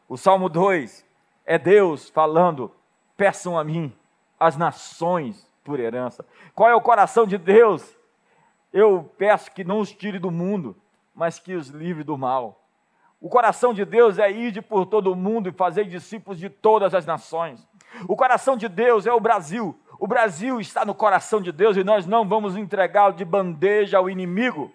O 0.09 0.17
Salmo 0.17 0.49
2 0.49 1.05
é 1.45 1.57
Deus 1.57 2.09
falando 2.09 2.71
peçam 3.15 3.57
a 3.57 3.63
mim 3.63 3.93
as 4.39 4.55
nações 4.55 5.49
por 5.63 5.79
herança. 5.79 6.25
Qual 6.53 6.69
é 6.69 6.75
o 6.75 6.81
coração 6.81 7.25
de 7.25 7.37
Deus? 7.37 7.97
Eu 8.71 9.09
peço 9.17 9.51
que 9.51 9.63
não 9.63 9.79
os 9.79 9.91
tire 9.91 10.19
do 10.19 10.29
mundo, 10.29 10.75
mas 11.15 11.39
que 11.39 11.55
os 11.55 11.69
livre 11.69 12.03
do 12.03 12.17
mal. 12.17 12.61
O 13.19 13.29
coração 13.29 13.73
de 13.73 13.83
Deus 13.83 14.19
é 14.19 14.29
ir 14.31 14.61
por 14.61 14.85
todo 14.85 15.11
o 15.11 15.15
mundo 15.15 15.49
e 15.49 15.51
fazer 15.51 15.85
discípulos 15.85 16.37
de 16.37 16.49
todas 16.49 16.93
as 16.93 17.05
nações. 17.05 17.67
O 18.07 18.15
coração 18.15 18.55
de 18.55 18.69
Deus 18.69 19.07
é 19.07 19.11
o 19.11 19.19
Brasil. 19.19 19.75
O 19.99 20.07
Brasil 20.07 20.59
está 20.59 20.85
no 20.85 20.93
coração 20.93 21.41
de 21.41 21.51
Deus 21.51 21.75
e 21.75 21.83
nós 21.83 22.05
não 22.05 22.27
vamos 22.27 22.55
entregá-lo 22.55 23.13
de 23.13 23.25
bandeja 23.25 23.97
ao 23.97 24.09
inimigo. 24.09 24.71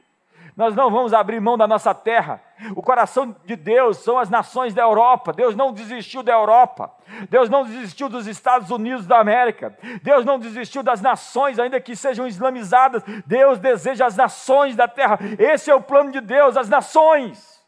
Nós 0.54 0.74
não 0.74 0.90
vamos 0.90 1.14
abrir 1.14 1.40
mão 1.40 1.56
da 1.56 1.66
nossa 1.66 1.94
terra. 1.94 2.42
O 2.76 2.82
coração 2.82 3.34
de 3.44 3.56
Deus 3.56 3.98
são 3.98 4.18
as 4.18 4.28
nações 4.28 4.74
da 4.74 4.82
Europa. 4.82 5.32
Deus 5.32 5.56
não 5.56 5.72
desistiu 5.72 6.22
da 6.22 6.32
Europa. 6.32 6.92
Deus 7.30 7.48
não 7.48 7.64
desistiu 7.64 8.08
dos 8.08 8.26
Estados 8.26 8.70
Unidos 8.70 9.06
da 9.06 9.18
América. 9.18 9.76
Deus 10.02 10.26
não 10.26 10.38
desistiu 10.38 10.82
das 10.82 11.00
nações, 11.00 11.58
ainda 11.58 11.80
que 11.80 11.96
sejam 11.96 12.26
islamizadas. 12.26 13.02
Deus 13.24 13.58
deseja 13.58 14.04
as 14.04 14.16
nações 14.16 14.76
da 14.76 14.86
terra. 14.86 15.18
Esse 15.38 15.70
é 15.70 15.74
o 15.74 15.80
plano 15.80 16.12
de 16.12 16.20
Deus, 16.20 16.56
as 16.56 16.68
nações. 16.68 17.62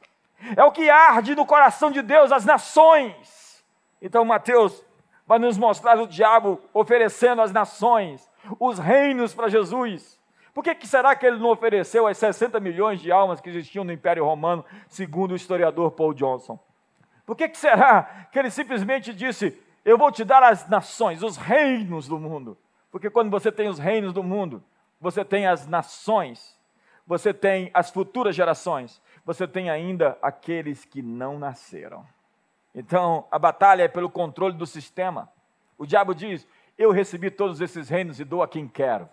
É 0.55 0.63
o 0.63 0.73
que 0.73 0.91
arde 0.91 1.35
no 1.35 1.47
coração 1.47 1.91
de 1.91 2.03
Deus, 2.03 2.31
as 2.33 2.45
nações. 2.45 3.65
Então, 4.03 4.27
Mateus 4.27 4.84
vai 5.27 5.39
nos 5.39 5.57
mostrar 5.57 5.99
o 5.99 6.07
diabo 6.07 6.61
oferecendo 6.73 7.43
as 7.43 7.53
nações, 7.53 8.31
os 8.59 8.79
reinos 8.79 9.35
para 9.35 9.49
Jesus. 9.49 10.19
Por 10.53 10.63
que, 10.63 10.75
que 10.75 10.87
será 10.87 11.17
que 11.17 11.27
ele 11.27 11.39
não 11.39 11.51
ofereceu 11.51 12.07
as 12.07 12.17
60 12.19 12.61
milhões 12.61 13.01
de 13.01 13.11
almas 13.11 13.41
que 13.41 13.49
existiam 13.49 13.85
no 13.85 13.93
Império 13.93 14.25
Romano, 14.25 14.65
segundo 14.89 15.33
o 15.33 15.37
historiador 15.37 15.91
Paul 15.93 16.15
Johnson? 16.15 16.59
Por 17.27 17.37
que, 17.37 17.49
que 17.49 17.59
será 17.59 18.29
que 18.31 18.39
ele 18.39 18.51
simplesmente 18.51 19.13
disse: 19.13 19.59
Eu 19.85 19.99
vou 19.99 20.13
te 20.13 20.25
dar 20.25 20.43
as 20.43 20.69
nações, 20.69 21.23
os 21.23 21.37
reinos 21.37 22.07
do 22.07 22.19
mundo? 22.19 22.57
Porque 22.91 23.11
quando 23.11 23.31
você 23.31 23.51
tem 23.51 23.69
os 23.69 23.79
reinos 23.79 24.13
do 24.13 24.23
mundo, 24.23 24.63
você 25.01 25.25
tem 25.25 25.47
as 25.47 25.67
nações, 25.67 26.57
você 27.07 27.35
tem 27.35 27.71
as 27.75 27.91
futuras 27.91 28.37
gerações, 28.37 29.03
você 29.25 29.49
tem 29.49 29.71
ainda 29.71 30.17
aqueles 30.23 30.85
que 30.85 31.03
não 31.03 31.39
nasceram. 31.39 32.07
Então, 32.75 33.27
a 33.31 33.39
batalha 33.39 33.85
é 33.85 33.89
pelo 33.89 34.11
controle 34.11 34.55
do 34.55 34.67
sistema. 34.67 35.31
O 35.79 35.87
diabo 35.87 36.15
diz: 36.15 36.47
Eu 36.77 36.91
recebi 36.91 37.31
todos 37.31 37.61
esses 37.61 37.89
reinos 37.89 38.19
e 38.19 38.25
dou 38.25 38.43
a 38.43 38.49
quem 38.49 38.67
quero. 38.67 39.09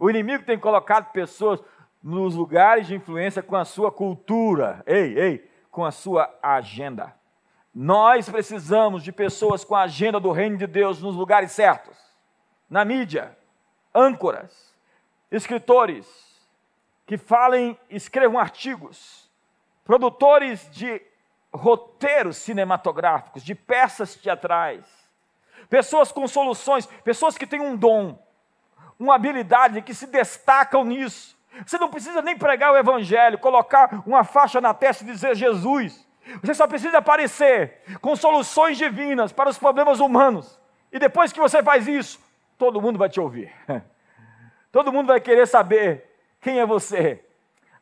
O 0.00 0.10
inimigo 0.10 0.44
tem 0.44 0.58
colocado 0.58 1.12
pessoas 1.12 1.62
nos 2.02 2.34
lugares 2.34 2.86
de 2.86 2.94
influência 2.94 3.42
com 3.42 3.56
a 3.56 3.64
sua 3.64 3.90
cultura, 3.90 4.82
ei, 4.86 5.18
ei, 5.18 5.50
com 5.70 5.84
a 5.84 5.90
sua 5.90 6.32
agenda. 6.42 7.14
Nós 7.74 8.28
precisamos 8.28 9.02
de 9.02 9.12
pessoas 9.12 9.64
com 9.64 9.74
a 9.74 9.82
agenda 9.82 10.18
do 10.18 10.32
reino 10.32 10.56
de 10.56 10.66
Deus 10.66 11.02
nos 11.02 11.14
lugares 11.14 11.52
certos. 11.52 11.96
Na 12.68 12.84
mídia, 12.84 13.36
âncoras, 13.94 14.74
escritores 15.30 16.06
que 17.04 17.16
falem, 17.16 17.78
escrevam 17.88 18.38
artigos, 18.38 19.30
produtores 19.84 20.68
de 20.70 21.00
roteiros 21.56 22.36
cinematográficos, 22.36 23.42
de 23.42 23.54
peças 23.54 24.14
teatrais, 24.14 24.84
pessoas 25.68 26.12
com 26.12 26.26
soluções, 26.28 26.86
pessoas 27.04 27.36
que 27.36 27.46
têm 27.46 27.60
um 27.60 27.76
dom, 27.76 28.18
uma 28.98 29.14
habilidade, 29.14 29.82
que 29.82 29.94
se 29.94 30.06
destacam 30.06 30.84
nisso. 30.84 31.36
Você 31.64 31.78
não 31.78 31.90
precisa 31.90 32.22
nem 32.22 32.36
pregar 32.36 32.72
o 32.72 32.76
Evangelho, 32.76 33.38
colocar 33.38 34.02
uma 34.06 34.24
faixa 34.24 34.60
na 34.60 34.74
testa 34.74 35.04
e 35.04 35.06
dizer 35.06 35.34
Jesus. 35.34 36.06
Você 36.42 36.54
só 36.54 36.66
precisa 36.66 36.98
aparecer 36.98 37.80
com 38.00 38.14
soluções 38.16 38.76
divinas 38.76 39.32
para 39.32 39.48
os 39.48 39.58
problemas 39.58 40.00
humanos. 40.00 40.58
E 40.92 40.98
depois 40.98 41.32
que 41.32 41.40
você 41.40 41.62
faz 41.62 41.86
isso, 41.86 42.20
todo 42.58 42.80
mundo 42.80 42.98
vai 42.98 43.08
te 43.08 43.20
ouvir. 43.20 43.52
Todo 44.72 44.92
mundo 44.92 45.06
vai 45.06 45.20
querer 45.20 45.46
saber 45.46 46.04
quem 46.38 46.60
é 46.60 46.66
você. 46.66 47.24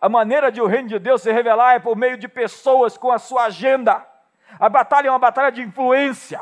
A 0.00 0.08
maneira 0.08 0.50
de 0.50 0.60
o 0.60 0.66
reino 0.66 0.88
de 0.88 0.98
Deus 0.98 1.22
se 1.22 1.32
revelar 1.32 1.74
é 1.74 1.78
por 1.78 1.96
meio 1.96 2.16
de 2.16 2.28
pessoas 2.28 2.96
com 2.96 3.10
a 3.10 3.18
sua 3.18 3.44
agenda. 3.44 4.04
A 4.58 4.68
batalha 4.68 5.08
é 5.08 5.10
uma 5.10 5.18
batalha 5.18 5.50
de 5.50 5.62
influência. 5.62 6.40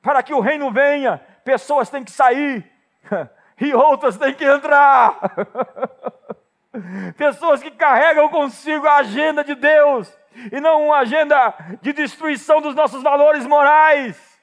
Para 0.00 0.22
que 0.22 0.34
o 0.34 0.40
reino 0.40 0.70
venha, 0.70 1.20
pessoas 1.44 1.88
têm 1.88 2.04
que 2.04 2.10
sair 2.10 2.70
e 3.60 3.74
outras 3.74 4.16
têm 4.16 4.34
que 4.34 4.44
entrar. 4.44 5.18
Pessoas 7.18 7.62
que 7.62 7.70
carregam 7.70 8.30
consigo 8.30 8.86
a 8.86 8.96
agenda 8.96 9.44
de 9.44 9.54
Deus 9.54 10.10
e 10.50 10.58
não 10.58 10.86
uma 10.86 10.98
agenda 10.98 11.54
de 11.82 11.92
destruição 11.92 12.62
dos 12.62 12.74
nossos 12.74 13.02
valores 13.02 13.46
morais, 13.46 14.40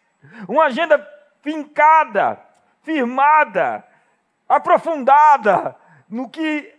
uma 0.48 0.66
agenda 0.66 1.06
fincada, 1.42 2.40
firmada, 2.84 3.84
aprofundada 4.48 5.76
no 6.08 6.30
que 6.30 6.72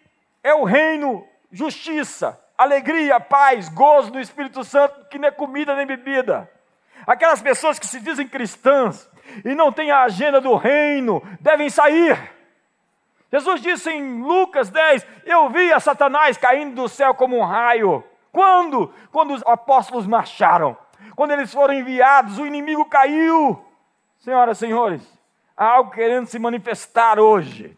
é 0.42 0.54
o 0.54 0.64
reino, 0.64 1.26
justiça, 1.50 2.38
alegria, 2.56 3.18
paz, 3.20 3.68
gozo 3.68 4.10
do 4.10 4.20
Espírito 4.20 4.64
Santo, 4.64 5.06
que 5.08 5.18
não 5.18 5.28
é 5.28 5.30
comida 5.30 5.74
nem 5.74 5.86
bebida. 5.86 6.50
Aquelas 7.06 7.40
pessoas 7.40 7.78
que 7.78 7.86
se 7.86 8.00
dizem 8.00 8.28
cristãs, 8.28 9.08
e 9.44 9.54
não 9.54 9.72
têm 9.72 9.90
a 9.90 10.02
agenda 10.02 10.40
do 10.40 10.54
reino, 10.56 11.22
devem 11.40 11.70
sair. 11.70 12.18
Jesus 13.30 13.60
disse 13.60 13.90
em 13.90 14.20
Lucas 14.22 14.70
10: 14.70 15.06
Eu 15.24 15.48
vi 15.50 15.72
a 15.72 15.80
Satanás 15.80 16.36
caindo 16.36 16.74
do 16.74 16.88
céu 16.88 17.14
como 17.14 17.38
um 17.38 17.44
raio. 17.44 18.04
Quando? 18.32 18.92
Quando 19.12 19.34
os 19.34 19.42
apóstolos 19.46 20.06
marcharam. 20.06 20.76
Quando 21.14 21.32
eles 21.32 21.52
foram 21.52 21.74
enviados, 21.74 22.38
o 22.38 22.46
inimigo 22.46 22.84
caiu. 22.84 23.64
Senhoras 24.18 24.58
e 24.58 24.60
senhores, 24.60 25.20
há 25.56 25.64
algo 25.64 25.92
querendo 25.92 26.26
se 26.26 26.38
manifestar 26.38 27.18
hoje. 27.18 27.76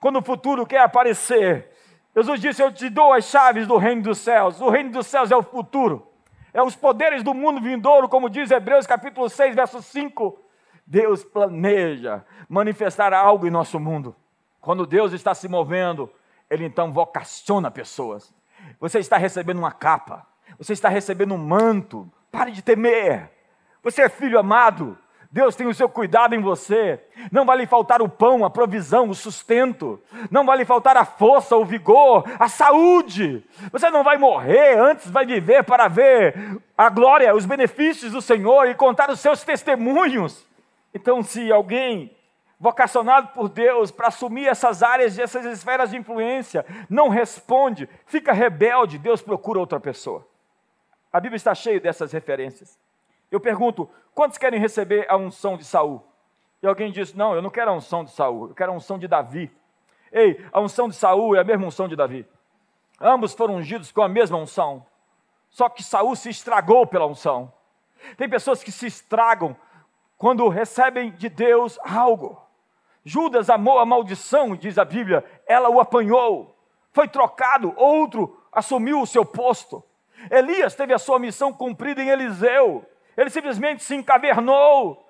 Quando 0.00 0.18
o 0.18 0.22
futuro 0.22 0.66
quer 0.66 0.80
aparecer, 0.80 1.73
Jesus 2.14 2.40
disse: 2.40 2.62
Eu 2.62 2.72
te 2.72 2.88
dou 2.88 3.12
as 3.12 3.24
chaves 3.24 3.66
do 3.66 3.76
reino 3.76 4.02
dos 4.02 4.18
céus. 4.18 4.60
O 4.60 4.70
reino 4.70 4.90
dos 4.90 5.06
céus 5.06 5.30
é 5.30 5.36
o 5.36 5.42
futuro, 5.42 6.06
é 6.52 6.62
os 6.62 6.76
poderes 6.76 7.22
do 7.22 7.34
mundo 7.34 7.60
vindouro, 7.60 8.08
como 8.08 8.30
diz 8.30 8.50
Hebreus 8.50 8.86
capítulo 8.86 9.28
6, 9.28 9.54
verso 9.54 9.82
5. 9.82 10.38
Deus 10.86 11.24
planeja 11.24 12.24
manifestar 12.48 13.12
algo 13.12 13.46
em 13.46 13.50
nosso 13.50 13.80
mundo. 13.80 14.14
Quando 14.60 14.86
Deus 14.86 15.12
está 15.12 15.34
se 15.34 15.48
movendo, 15.48 16.10
Ele 16.48 16.64
então 16.64 16.92
vocaciona 16.92 17.70
pessoas. 17.70 18.32
Você 18.78 18.98
está 18.98 19.16
recebendo 19.16 19.58
uma 19.58 19.72
capa, 19.72 20.26
você 20.58 20.72
está 20.72 20.88
recebendo 20.88 21.34
um 21.34 21.38
manto. 21.38 22.10
Pare 22.30 22.50
de 22.50 22.62
temer. 22.62 23.30
Você 23.82 24.02
é 24.02 24.08
filho 24.08 24.38
amado. 24.38 24.98
Deus 25.34 25.56
tem 25.56 25.66
o 25.66 25.74
seu 25.74 25.88
cuidado 25.88 26.36
em 26.36 26.40
você. 26.40 27.00
Não 27.32 27.44
vai 27.44 27.56
lhe 27.56 27.66
faltar 27.66 28.00
o 28.00 28.08
pão, 28.08 28.44
a 28.44 28.50
provisão, 28.50 29.08
o 29.08 29.14
sustento. 29.16 30.00
Não 30.30 30.46
vai 30.46 30.58
lhe 30.58 30.64
faltar 30.64 30.96
a 30.96 31.04
força, 31.04 31.56
o 31.56 31.64
vigor, 31.64 32.22
a 32.38 32.48
saúde. 32.48 33.44
Você 33.72 33.90
não 33.90 34.04
vai 34.04 34.16
morrer, 34.16 34.78
antes 34.78 35.10
vai 35.10 35.26
viver 35.26 35.64
para 35.64 35.88
ver 35.88 36.62
a 36.78 36.88
glória, 36.88 37.34
os 37.34 37.46
benefícios 37.46 38.12
do 38.12 38.22
Senhor 38.22 38.68
e 38.68 38.76
contar 38.76 39.10
os 39.10 39.18
seus 39.18 39.42
testemunhos. 39.42 40.46
Então, 40.94 41.20
se 41.20 41.50
alguém 41.50 42.16
vocacionado 42.56 43.26
por 43.34 43.48
Deus 43.48 43.90
para 43.90 44.06
assumir 44.06 44.46
essas 44.46 44.84
áreas, 44.84 45.18
essas 45.18 45.44
esferas 45.46 45.90
de 45.90 45.96
influência, 45.96 46.64
não 46.88 47.08
responde, 47.08 47.88
fica 48.06 48.32
rebelde, 48.32 48.98
Deus 48.98 49.20
procura 49.20 49.58
outra 49.58 49.80
pessoa. 49.80 50.24
A 51.12 51.18
Bíblia 51.18 51.38
está 51.38 51.56
cheia 51.56 51.80
dessas 51.80 52.12
referências. 52.12 52.78
Eu 53.34 53.40
pergunto: 53.40 53.90
quantos 54.14 54.38
querem 54.38 54.60
receber 54.60 55.10
a 55.10 55.16
unção 55.16 55.56
de 55.56 55.64
Saul? 55.64 56.00
E 56.62 56.68
alguém 56.68 56.92
diz: 56.92 57.12
Não, 57.12 57.34
eu 57.34 57.42
não 57.42 57.50
quero 57.50 57.68
a 57.68 57.74
unção 57.74 58.04
de 58.04 58.12
Saul, 58.12 58.50
eu 58.50 58.54
quero 58.54 58.70
a 58.70 58.76
unção 58.76 58.96
de 58.96 59.08
Davi. 59.08 59.50
Ei, 60.12 60.46
a 60.52 60.60
unção 60.60 60.88
de 60.88 60.94
Saul 60.94 61.34
é 61.34 61.40
a 61.40 61.44
mesma 61.44 61.66
unção 61.66 61.88
de 61.88 61.96
Davi. 61.96 62.24
Ambos 63.00 63.34
foram 63.34 63.56
ungidos 63.56 63.90
com 63.90 64.02
a 64.02 64.08
mesma 64.08 64.38
unção. 64.38 64.86
Só 65.50 65.68
que 65.68 65.82
Saul 65.82 66.14
se 66.14 66.30
estragou 66.30 66.86
pela 66.86 67.08
unção. 67.08 67.52
Tem 68.16 68.28
pessoas 68.28 68.62
que 68.62 68.70
se 68.70 68.86
estragam 68.86 69.56
quando 70.16 70.48
recebem 70.48 71.10
de 71.10 71.28
Deus 71.28 71.76
algo. 71.82 72.40
Judas 73.04 73.50
amou 73.50 73.80
a 73.80 73.84
maldição, 73.84 74.54
diz 74.54 74.78
a 74.78 74.84
Bíblia, 74.84 75.24
ela 75.44 75.68
o 75.68 75.80
apanhou, 75.80 76.56
foi 76.92 77.08
trocado, 77.08 77.74
outro 77.76 78.40
assumiu 78.52 79.00
o 79.00 79.06
seu 79.08 79.24
posto. 79.24 79.82
Elias 80.30 80.76
teve 80.76 80.94
a 80.94 80.98
sua 80.98 81.18
missão 81.18 81.52
cumprida 81.52 82.00
em 82.00 82.10
Eliseu, 82.10 82.86
ele 83.16 83.30
simplesmente 83.30 83.82
se 83.82 83.94
encavernou, 83.94 85.08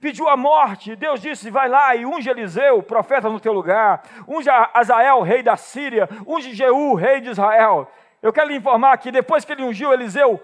pediu 0.00 0.28
a 0.28 0.36
morte. 0.36 0.96
Deus 0.96 1.20
disse: 1.20 1.50
Vai 1.50 1.68
lá 1.68 1.94
e 1.96 2.04
unge 2.04 2.28
Eliseu, 2.28 2.82
profeta 2.82 3.28
no 3.28 3.40
teu 3.40 3.52
lugar, 3.52 4.02
unge 4.28 4.48
Azael, 4.50 5.22
rei 5.22 5.42
da 5.42 5.56
Síria, 5.56 6.08
unge 6.26 6.54
Jeú, 6.54 6.94
rei 6.94 7.20
de 7.20 7.30
Israel. 7.30 7.90
Eu 8.22 8.32
quero 8.32 8.48
lhe 8.48 8.56
informar 8.56 8.96
que 8.98 9.10
depois 9.10 9.44
que 9.44 9.52
ele 9.52 9.64
ungiu 9.64 9.92
Eliseu 9.92 10.40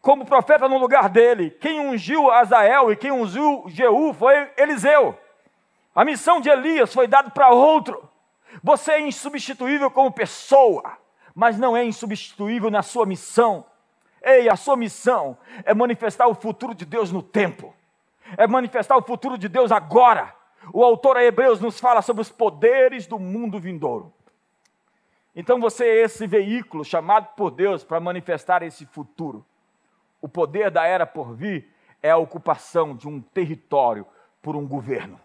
como 0.00 0.24
profeta 0.24 0.68
no 0.68 0.78
lugar 0.78 1.08
dele, 1.08 1.50
quem 1.60 1.80
ungiu 1.80 2.30
Azael 2.30 2.90
e 2.90 2.96
quem 2.96 3.12
ungiu 3.12 3.64
Jeú 3.68 4.12
foi 4.12 4.50
Eliseu. 4.56 5.16
A 5.94 6.04
missão 6.04 6.40
de 6.40 6.48
Elias 6.48 6.92
foi 6.92 7.06
dada 7.06 7.30
para 7.30 7.50
outro. 7.50 8.10
Você 8.62 8.92
é 8.92 9.00
insubstituível 9.00 9.90
como 9.90 10.10
pessoa, 10.10 10.98
mas 11.34 11.58
não 11.58 11.76
é 11.76 11.84
insubstituível 11.84 12.70
na 12.70 12.82
sua 12.82 13.06
missão. 13.06 13.64
Ei, 14.22 14.48
a 14.48 14.56
sua 14.56 14.76
missão 14.76 15.36
é 15.64 15.74
manifestar 15.74 16.28
o 16.28 16.34
futuro 16.34 16.74
de 16.74 16.86
Deus 16.86 17.10
no 17.10 17.22
tempo, 17.22 17.74
é 18.36 18.46
manifestar 18.46 18.96
o 18.96 19.02
futuro 19.02 19.36
de 19.36 19.48
Deus 19.48 19.72
agora. 19.72 20.32
O 20.72 20.84
autor 20.84 21.16
a 21.16 21.24
Hebreus 21.24 21.60
nos 21.60 21.80
fala 21.80 22.00
sobre 22.02 22.22
os 22.22 22.30
poderes 22.30 23.04
do 23.04 23.18
mundo 23.18 23.58
vindouro. 23.58 24.12
Então 25.34 25.60
você 25.60 25.84
é 25.84 26.02
esse 26.02 26.24
veículo 26.26 26.84
chamado 26.84 27.34
por 27.34 27.50
Deus 27.50 27.82
para 27.82 27.98
manifestar 27.98 28.62
esse 28.62 28.86
futuro. 28.86 29.44
O 30.20 30.28
poder 30.28 30.70
da 30.70 30.86
era 30.86 31.04
por 31.04 31.34
vir 31.34 31.68
é 32.00 32.10
a 32.10 32.16
ocupação 32.16 32.94
de 32.94 33.08
um 33.08 33.20
território 33.20 34.06
por 34.40 34.54
um 34.54 34.66
governo. 34.68 35.18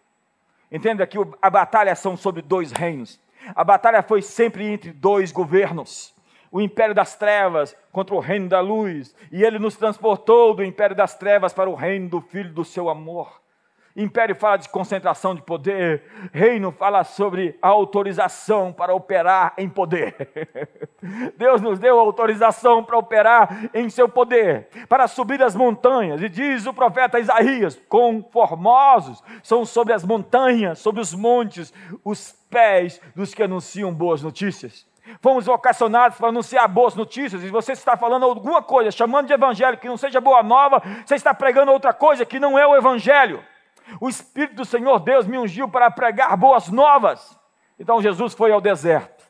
Entenda 0.71 1.05
que 1.05 1.17
a 1.39 1.49
batalha 1.49 1.93
são 1.93 2.17
sobre 2.17 2.41
dois 2.41 2.71
reinos. 2.71 3.19
A 3.55 3.63
batalha 3.63 4.01
foi 4.01 4.23
sempre 4.23 4.65
entre 4.65 4.91
dois 4.91 5.31
governos 5.31 6.16
o 6.51 6.61
império 6.61 6.95
das 6.95 7.15
trevas 7.15 7.75
contra 7.91 8.15
o 8.15 8.19
reino 8.19 8.47
da 8.47 8.59
luz, 8.59 9.15
e 9.31 9.43
ele 9.43 9.59
nos 9.59 9.75
transportou 9.75 10.53
do 10.53 10.63
império 10.63 10.95
das 10.95 11.15
trevas 11.15 11.53
para 11.53 11.69
o 11.69 11.75
reino 11.75 12.09
do 12.09 12.21
Filho 12.21 12.53
do 12.53 12.63
seu 12.63 12.89
amor. 12.89 13.41
Império 13.97 14.35
fala 14.35 14.57
de 14.57 14.69
concentração 14.69 15.33
de 15.33 15.41
poder, 15.41 16.03
reino 16.31 16.71
fala 16.71 17.03
sobre 17.03 17.57
a 17.59 17.69
autorização 17.69 18.71
para 18.71 18.93
operar 18.93 19.55
em 19.57 19.67
poder. 19.67 20.15
Deus 21.35 21.61
nos 21.63 21.79
deu 21.79 21.99
autorização 21.99 22.83
para 22.83 22.95
operar 22.95 23.71
em 23.73 23.89
seu 23.89 24.07
poder, 24.07 24.67
para 24.87 25.07
subir 25.07 25.41
as 25.41 25.55
montanhas, 25.55 26.21
e 26.21 26.29
diz 26.29 26.67
o 26.67 26.73
profeta 26.75 27.19
Isaías: 27.19 27.81
conformosos 27.89 29.23
são 29.41 29.65
sobre 29.65 29.93
as 29.93 30.03
montanhas, 30.03 30.77
sobre 30.77 31.01
os 31.01 31.11
montes, 31.15 31.73
os 32.05 32.33
pés 32.51 33.01
dos 33.15 33.33
que 33.33 33.41
anunciam 33.41 33.91
boas 33.91 34.21
notícias. 34.21 34.85
Fomos 35.21 35.45
vocacionados 35.45 36.17
para 36.17 36.29
anunciar 36.29 36.67
boas 36.67 36.95
notícias, 36.95 37.43
e 37.43 37.49
você 37.49 37.71
está 37.71 37.95
falando 37.95 38.23
alguma 38.23 38.61
coisa, 38.61 38.91
chamando 38.91 39.27
de 39.27 39.33
evangelho 39.33 39.77
que 39.77 39.87
não 39.87 39.97
seja 39.97 40.19
boa 40.19 40.43
nova, 40.43 40.81
você 41.05 41.15
está 41.15 41.33
pregando 41.33 41.71
outra 41.71 41.93
coisa 41.93 42.25
que 42.25 42.39
não 42.39 42.57
é 42.57 42.65
o 42.67 42.75
evangelho. 42.75 43.43
O 44.01 44.09
Espírito 44.09 44.55
do 44.55 44.65
Senhor 44.65 44.99
Deus 44.99 45.25
me 45.25 45.37
ungiu 45.37 45.69
para 45.69 45.89
pregar 45.89 46.35
boas 46.35 46.69
novas. 46.69 47.39
Então 47.79 48.01
Jesus 48.01 48.33
foi 48.33 48.51
ao 48.51 48.59
deserto 48.59 49.25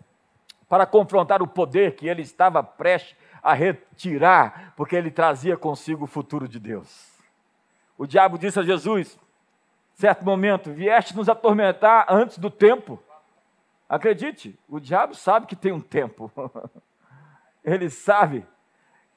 para 0.68 0.86
confrontar 0.86 1.42
o 1.42 1.48
poder 1.48 1.96
que 1.96 2.08
ele 2.08 2.22
estava 2.22 2.64
prestes 2.64 3.16
a 3.42 3.54
retirar, 3.54 4.74
porque 4.76 4.96
ele 4.96 5.12
trazia 5.12 5.56
consigo 5.56 6.04
o 6.04 6.08
futuro 6.08 6.48
de 6.48 6.60
Deus. 6.60 7.08
O 7.98 8.06
diabo 8.06 8.38
disse 8.38 8.60
a 8.60 8.64
Jesus, 8.64 9.18
certo 9.94 10.26
momento, 10.26 10.72
vieste 10.72 11.16
nos 11.16 11.30
atormentar 11.30 12.06
antes 12.10 12.38
do 12.38 12.50
tempo. 12.50 13.02
Acredite, 13.90 14.60
o 14.68 14.80
diabo 14.80 15.16
sabe 15.16 15.48
que 15.48 15.56
tem 15.56 15.72
um 15.72 15.80
tempo. 15.80 16.32
Ele 17.64 17.90
sabe 17.90 18.46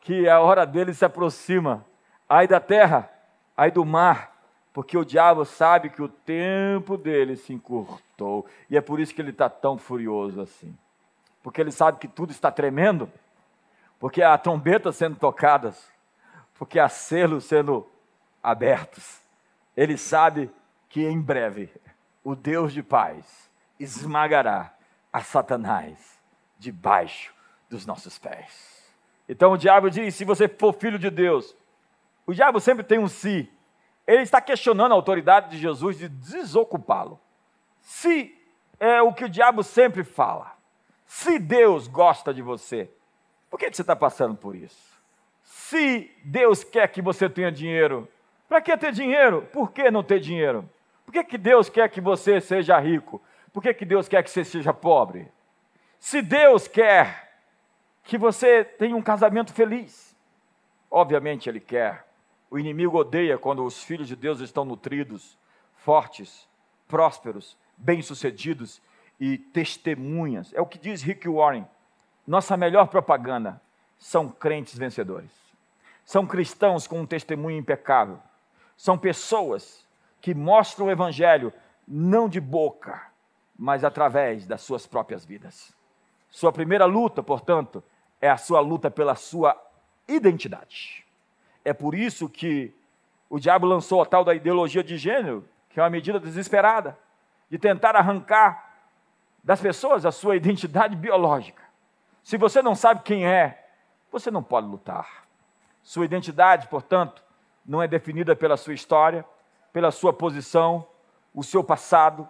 que 0.01 0.29
a 0.29 0.41
hora 0.41 0.65
dele 0.65 0.95
se 0.95 1.05
aproxima. 1.05 1.85
Ai 2.29 2.47
da 2.47 2.61
terra, 2.61 3.11
ai 3.57 3.71
do 3.71 3.85
mar, 3.85 4.41
porque 4.73 4.97
o 4.97 5.05
diabo 5.05 5.45
sabe 5.45 5.91
que 5.91 6.01
o 6.01 6.09
tempo 6.09 6.97
dele 6.97 7.37
se 7.37 7.53
encurtou. 7.53 8.47
E 8.69 8.77
é 8.77 8.81
por 8.81 9.01
isso 9.01 9.15
que 9.15 9.21
ele 9.21 9.31
está 9.31 9.49
tão 9.49 9.77
furioso 9.77 10.41
assim. 10.41 10.77
Porque 11.43 11.61
ele 11.61 11.73
sabe 11.73 11.99
que 11.99 12.07
tudo 12.07 12.31
está 12.31 12.53
tremendo, 12.53 13.11
porque 13.99 14.23
há 14.23 14.39
trombetas 14.39 14.97
sendo 14.97 15.17
tocadas, 15.17 15.91
porque 16.55 16.79
há 16.79 16.89
selos 16.89 17.45
sendo 17.45 17.87
abertos. 18.43 19.21
Ele 19.77 19.97
sabe 19.97 20.51
que 20.89 21.05
em 21.05 21.21
breve 21.21 21.73
o 22.23 22.37
Deus 22.37 22.73
de 22.73 22.83
paz 22.83 23.50
esmagará 23.81 24.73
a 25.13 25.23
Satanás 25.23 26.21
debaixo 26.59 27.35
dos 27.69 27.87
nossos 27.87 28.19
pés. 28.19 28.81
Então 29.29 29.53
o 29.53 29.57
diabo 29.57 29.91
diz: 29.91 30.15
se 30.15 30.25
você 30.25 30.47
for 30.47 30.73
filho 30.75 30.99
de 30.99 31.11
Deus, 31.11 31.57
o 32.27 32.35
diabo 32.35 32.61
sempre 32.61 32.85
tem 32.85 32.99
um 32.99 33.09
si. 33.09 33.51
Ele 34.07 34.23
está 34.23 34.41
questionando 34.41 34.93
a 34.93 34.95
autoridade 34.95 35.51
de 35.51 35.59
Jesus 35.59 35.97
de 35.97 36.09
desocupá-lo. 36.09 37.19
Se 37.81 38.37
é 38.79 39.01
o 39.01 39.13
que 39.13 39.25
o 39.25 39.29
diabo 39.29 39.63
sempre 39.63 40.05
fala, 40.05 40.57
se 41.07 41.39
Deus 41.39 41.87
gosta 41.87 42.35
de 42.35 42.43
você, 42.43 42.91
por 43.49 43.59
que 43.59 43.73
você 43.73 43.83
está 43.83 43.97
passando 43.97 44.35
por 44.35 44.55
isso? 44.55 44.91
Se 45.43 46.11
Deus 46.25 46.63
quer 46.65 46.89
que 46.89 47.03
você 47.03 47.29
tenha 47.29 47.51
dinheiro, 47.51 48.09
para 48.49 48.61
que 48.61 48.77
ter 48.77 48.93
dinheiro? 48.93 49.43
Por 49.53 49.71
que 49.71 49.91
não 49.91 50.03
ter 50.03 50.19
dinheiro? 50.19 50.69
Por 51.05 51.13
que, 51.13 51.25
que 51.25 51.39
Deus 51.39 51.69
quer 51.69 51.89
que 51.89 52.01
você 52.01 52.41
seja 52.41 52.79
rico? 52.79 53.21
Por 53.53 53.63
que, 53.63 53.75
que 53.75 53.85
Deus 53.85 54.09
quer 54.09 54.23
que 54.23 54.31
você 54.31 54.45
seja 54.45 54.73
pobre? 54.73 55.31
Se 55.99 56.23
Deus 56.23 56.69
quer 56.69 57.31
que 58.05 58.17
você 58.17 58.65
tenha 58.65 58.97
um 58.97 59.03
casamento 59.03 59.53
feliz, 59.53 60.17
obviamente 60.91 61.49
Ele 61.49 61.61
quer. 61.61 62.07
O 62.51 62.59
inimigo 62.59 62.99
odeia 62.99 63.39
quando 63.39 63.65
os 63.65 63.83
filhos 63.83 64.09
de 64.09 64.17
Deus 64.17 64.41
estão 64.41 64.65
nutridos, 64.65 65.39
fortes, 65.77 66.49
prósperos, 66.89 67.57
bem-sucedidos 67.77 68.83
e 69.21 69.39
testemunhas. 69.39 70.53
É 70.55 70.61
o 70.61 70.67
que 70.67 70.79
diz 70.79 71.03
Rick 71.03 71.29
Warren. 71.29 71.67
Nossa 72.27 72.57
melhor 72.57 72.89
propaganda 72.89 73.61
são 73.99 74.29
crentes 74.29 74.77
vencedores. 74.77 75.31
São 76.05 76.27
cristãos 76.27 76.87
com 76.87 77.01
um 77.01 77.07
testemunho 77.07 77.59
impecável. 77.59 78.19
São 78.77 78.99
pessoas 78.99 79.87
que 80.21 80.35
mostram 80.35 80.87
o 80.87 80.91
evangelho 80.91 81.53
não 81.87 82.29
de 82.29 82.41
boca, 82.41 83.10
mas 83.61 83.85
através 83.85 84.47
das 84.47 84.63
suas 84.63 84.87
próprias 84.87 85.23
vidas. 85.23 85.77
Sua 86.31 86.51
primeira 86.51 86.87
luta, 86.87 87.23
portanto, 87.23 87.85
é 88.19 88.31
a 88.31 88.39
sua 88.39 88.59
luta 88.59 88.91
pela 88.91 89.15
sua 89.15 89.55
identidade. 90.09 91.05
É 91.63 91.75
por 91.75 91.95
isso 91.95 92.27
que 92.27 92.73
o 93.29 93.39
diabo 93.39 93.67
lançou 93.67 94.01
a 94.01 94.07
tal 94.07 94.25
da 94.25 94.35
ideologia 94.35 94.83
de 94.83 94.97
gênero, 94.97 95.47
que 95.69 95.79
é 95.79 95.83
uma 95.83 95.91
medida 95.91 96.19
desesperada 96.19 96.97
de 97.51 97.59
tentar 97.59 97.95
arrancar 97.95 98.79
das 99.45 99.61
pessoas 99.61 100.07
a 100.07 100.11
sua 100.11 100.37
identidade 100.37 100.97
biológica. 100.97 101.63
Se 102.25 102.39
você 102.39 102.63
não 102.63 102.75
sabe 102.75 103.03
quem 103.03 103.27
é, 103.27 103.69
você 104.11 104.31
não 104.31 104.43
pode 104.43 104.69
lutar. 104.69 105.27
Sua 105.83 106.07
identidade, 106.07 106.67
portanto, 106.67 107.23
não 107.67 107.83
é 107.83 107.87
definida 107.87 108.35
pela 108.35 108.57
sua 108.57 108.73
história, 108.73 109.23
pela 109.71 109.91
sua 109.91 110.15
posição, 110.15 110.87
o 111.35 111.45
seu 111.45 111.63
passado, 111.63 112.27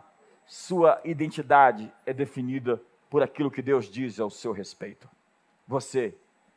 sua 0.50 1.00
identidade 1.04 1.92
é 2.04 2.12
definida 2.12 2.82
por 3.08 3.22
aquilo 3.22 3.52
que 3.52 3.62
Deus 3.62 3.86
diz 3.86 4.18
ao 4.18 4.28
seu 4.28 4.50
respeito. 4.50 5.08
Você 5.64 6.12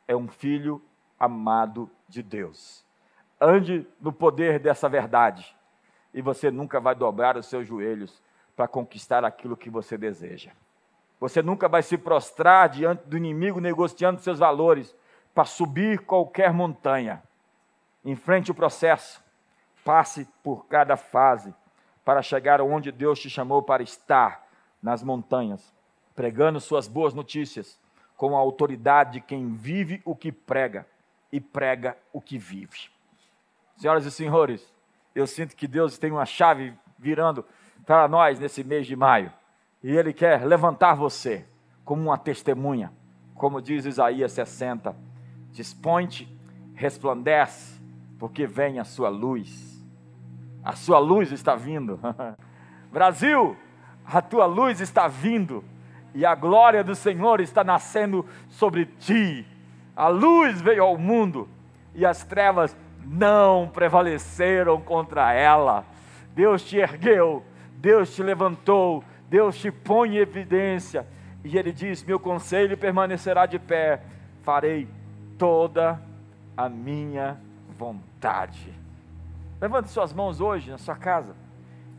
é 0.08 0.16
um 0.16 0.26
filho 0.26 0.82
amado 1.16 1.88
de 2.08 2.20
Deus. 2.20 2.84
Ande 3.40 3.86
no 4.00 4.12
poder 4.12 4.58
dessa 4.58 4.88
verdade. 4.88 5.56
e 6.12 6.20
você 6.20 6.50
nunca 6.50 6.80
vai 6.80 6.94
dobrar 6.94 7.36
os 7.36 7.46
seus 7.46 7.68
joelhos 7.68 8.20
para 8.56 8.66
conquistar 8.66 9.24
aquilo 9.24 9.56
que 9.56 9.70
você 9.70 9.96
deseja. 9.96 10.50
Você 11.20 11.40
nunca 11.40 11.68
vai 11.68 11.82
se 11.82 11.96
prostrar 11.96 12.68
diante 12.68 13.06
do 13.06 13.16
inimigo 13.16 13.60
negociando 13.60 14.20
seus 14.20 14.40
valores 14.40 14.92
para 15.32 15.44
subir 15.44 16.00
qualquer 16.00 16.52
montanha. 16.52 17.22
Enfrente 18.04 18.50
o 18.50 18.54
processo, 18.54 19.22
passe 19.84 20.26
por 20.42 20.66
cada 20.66 20.96
fase 20.96 21.54
para 22.04 22.22
chegar 22.22 22.60
onde 22.60 22.92
Deus 22.92 23.18
te 23.18 23.30
chamou 23.30 23.62
para 23.62 23.82
estar, 23.82 24.44
nas 24.82 25.02
montanhas, 25.02 25.72
pregando 26.14 26.60
suas 26.60 26.86
boas 26.86 27.14
notícias, 27.14 27.80
com 28.16 28.36
a 28.36 28.40
autoridade 28.40 29.14
de 29.14 29.20
quem 29.20 29.54
vive 29.54 30.02
o 30.04 30.14
que 30.14 30.30
prega 30.30 30.86
e 31.32 31.40
prega 31.40 31.96
o 32.12 32.20
que 32.20 32.38
vive. 32.38 32.90
Senhoras 33.76 34.04
e 34.04 34.10
senhores, 34.10 34.72
eu 35.14 35.26
sinto 35.26 35.56
que 35.56 35.66
Deus 35.66 35.98
tem 35.98 36.12
uma 36.12 36.26
chave 36.26 36.74
virando 36.98 37.44
para 37.86 38.06
nós 38.06 38.38
nesse 38.38 38.62
mês 38.62 38.86
de 38.86 38.94
maio. 38.94 39.32
E 39.82 39.90
Ele 39.90 40.12
quer 40.12 40.44
levantar 40.44 40.94
você 40.94 41.46
como 41.84 42.02
uma 42.02 42.18
testemunha, 42.18 42.92
como 43.34 43.60
diz 43.60 43.84
Isaías 43.84 44.32
60. 44.32 44.94
Desponte, 45.50 46.28
resplandece, 46.74 47.80
porque 48.18 48.46
vem 48.46 48.78
a 48.78 48.84
sua 48.84 49.08
luz. 49.08 49.73
A 50.64 50.72
sua 50.72 50.98
luz 50.98 51.30
está 51.30 51.54
vindo. 51.54 52.00
Brasil, 52.90 53.56
a 54.06 54.22
tua 54.22 54.46
luz 54.46 54.80
está 54.80 55.06
vindo 55.06 55.62
e 56.14 56.24
a 56.24 56.34
glória 56.34 56.82
do 56.82 56.94
Senhor 56.94 57.40
está 57.40 57.62
nascendo 57.62 58.24
sobre 58.48 58.86
ti. 58.86 59.46
A 59.96 60.08
luz 60.08 60.62
veio 60.62 60.84
ao 60.84 60.96
mundo 60.96 61.48
e 61.94 62.06
as 62.06 62.24
trevas 62.24 62.76
não 63.04 63.68
prevaleceram 63.68 64.80
contra 64.80 65.32
ela. 65.32 65.84
Deus 66.34 66.64
te 66.64 66.78
ergueu, 66.78 67.44
Deus 67.76 68.14
te 68.14 68.22
levantou, 68.22 69.04
Deus 69.28 69.56
te 69.58 69.70
põe 69.70 70.16
em 70.16 70.18
evidência. 70.18 71.06
E 71.44 71.58
ele 71.58 71.72
diz: 71.72 72.02
Meu 72.02 72.18
conselho 72.18 72.76
permanecerá 72.78 73.44
de 73.44 73.58
pé, 73.58 74.00
farei 74.42 74.88
toda 75.36 76.00
a 76.56 76.68
minha 76.68 77.38
vontade. 77.76 78.83
Levante 79.64 79.88
suas 79.88 80.12
mãos 80.12 80.42
hoje 80.42 80.70
na 80.70 80.76
sua 80.76 80.94
casa 80.94 81.34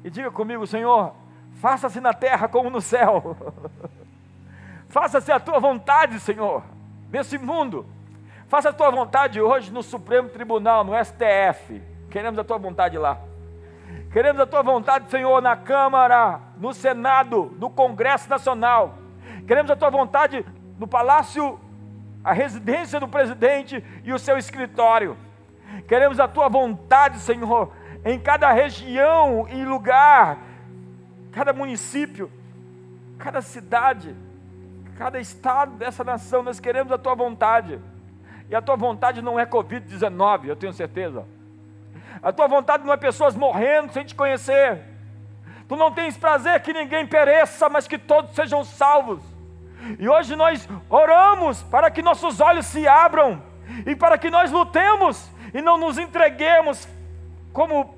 e 0.03 0.09
diga 0.11 0.29
comigo, 0.29 0.67
Senhor, 0.67 1.15
faça-se 1.53 1.99
na 1.99 2.13
terra 2.13 2.47
como 2.47 2.69
no 2.69 2.79
céu. 2.79 3.35
faça-se 4.87 5.31
a 5.31 5.39
tua 5.39 5.59
vontade, 5.59 6.19
Senhor, 6.19 6.61
nesse 7.11 7.39
mundo. 7.39 7.87
Faça 8.47 8.69
a 8.69 8.71
tua 8.71 8.91
vontade 8.91 9.41
hoje 9.41 9.73
no 9.73 9.81
Supremo 9.81 10.29
Tribunal, 10.29 10.83
no 10.83 10.93
STF. 11.03 11.81
Queremos 12.11 12.37
a 12.37 12.43
tua 12.43 12.59
vontade 12.59 12.99
lá. 12.99 13.17
Queremos 14.13 14.39
a 14.39 14.45
tua 14.45 14.61
vontade, 14.61 15.09
Senhor, 15.09 15.41
na 15.41 15.55
Câmara, 15.55 16.39
no 16.59 16.71
Senado, 16.71 17.51
no 17.57 17.71
Congresso 17.71 18.29
Nacional. 18.29 18.93
Queremos 19.47 19.71
a 19.71 19.75
tua 19.75 19.89
vontade 19.89 20.45
no 20.77 20.87
Palácio, 20.87 21.59
a 22.23 22.31
residência 22.31 22.99
do 22.99 23.07
presidente 23.07 23.83
e 24.03 24.13
o 24.13 24.19
seu 24.19 24.37
escritório. 24.37 25.17
Queremos 25.87 26.19
a 26.19 26.27
tua 26.27 26.47
vontade, 26.49 27.19
Senhor, 27.19 27.71
em 28.03 28.19
cada 28.19 28.51
região 28.51 29.47
e 29.49 29.65
lugar, 29.65 30.37
cada 31.31 31.51
município, 31.53 32.31
cada 33.17 33.41
cidade, 33.41 34.15
cada 34.97 35.19
estado 35.19 35.71
dessa 35.73 36.03
nação. 36.03 36.43
Nós 36.43 36.59
queremos 36.59 36.91
a 36.91 36.97
tua 36.97 37.15
vontade. 37.15 37.79
E 38.49 38.55
a 38.55 38.61
tua 38.61 38.75
vontade 38.75 39.21
não 39.21 39.39
é 39.39 39.45
Covid-19, 39.45 40.45
eu 40.45 40.55
tenho 40.55 40.73
certeza. 40.73 41.25
A 42.21 42.31
tua 42.31 42.47
vontade 42.47 42.83
não 42.83 42.93
é 42.93 42.97
pessoas 42.97 43.35
morrendo 43.35 43.91
sem 43.91 44.05
te 44.05 44.13
conhecer. 44.13 44.81
Tu 45.67 45.75
não 45.75 45.91
tens 45.91 46.15
prazer 46.15 46.59
que 46.61 46.73
ninguém 46.73 47.07
pereça, 47.07 47.67
mas 47.69 47.87
que 47.87 47.97
todos 47.97 48.35
sejam 48.35 48.63
salvos. 48.63 49.21
E 49.99 50.07
hoje 50.07 50.35
nós 50.35 50.67
oramos 50.89 51.63
para 51.63 51.89
que 51.89 52.01
nossos 52.01 52.39
olhos 52.39 52.65
se 52.67 52.87
abram 52.87 53.41
e 53.85 53.95
para 53.95 54.17
que 54.17 54.29
nós 54.29 54.51
lutemos 54.51 55.29
e 55.55 55.61
não 55.61 55.77
nos 55.77 55.97
entreguemos 55.97 56.85
como 57.53 57.95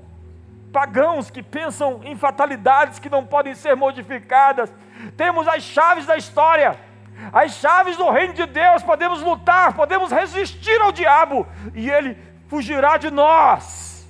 pagãos 0.72 1.32
que 1.32 1.42
pensam 1.42 2.02
em 2.04 2.16
fatalidades 2.16 3.00
que 3.00 3.10
não 3.10 3.26
podem 3.26 3.56
ser 3.56 3.76
modificadas. 3.76 4.72
Temos 5.18 5.48
as 5.48 5.64
chaves 5.64 6.06
da 6.06 6.16
história, 6.16 6.80
as 7.34 7.54
chaves 7.54 7.98
do 7.98 8.12
reino 8.12 8.36
de 8.36 8.46
Deus. 8.46 8.84
Podemos 8.84 9.24
lutar, 9.24 9.74
podemos 9.74 10.12
resistir 10.12 10.80
ao 10.80 10.92
diabo 10.92 11.48
e 11.74 11.90
ele 11.90 12.16
fugirá 12.48 12.96
de 12.98 13.10
nós 13.10 14.08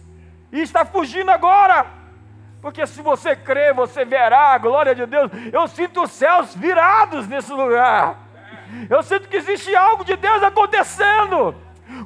e 0.52 0.60
está 0.60 0.84
fugindo 0.84 1.32
agora. 1.32 1.86
Porque 2.62 2.86
se 2.86 3.02
você 3.02 3.34
crê, 3.34 3.72
você 3.72 4.04
verá 4.04 4.56
a 4.56 4.58
glória 4.58 4.94
de 4.94 5.06
Deus. 5.06 5.32
Eu 5.54 5.70
sinto 5.70 6.04
os 6.04 6.12
céus 6.12 6.54
virados 6.54 7.26
nesse 7.30 7.54
lugar. 7.54 8.18
Eu 8.90 9.02
sinto 9.04 9.30
que 9.30 9.38
existe 9.38 9.74
algo 9.74 10.04
de 10.04 10.18
Deus 10.18 10.44
acontecendo. 10.44 11.56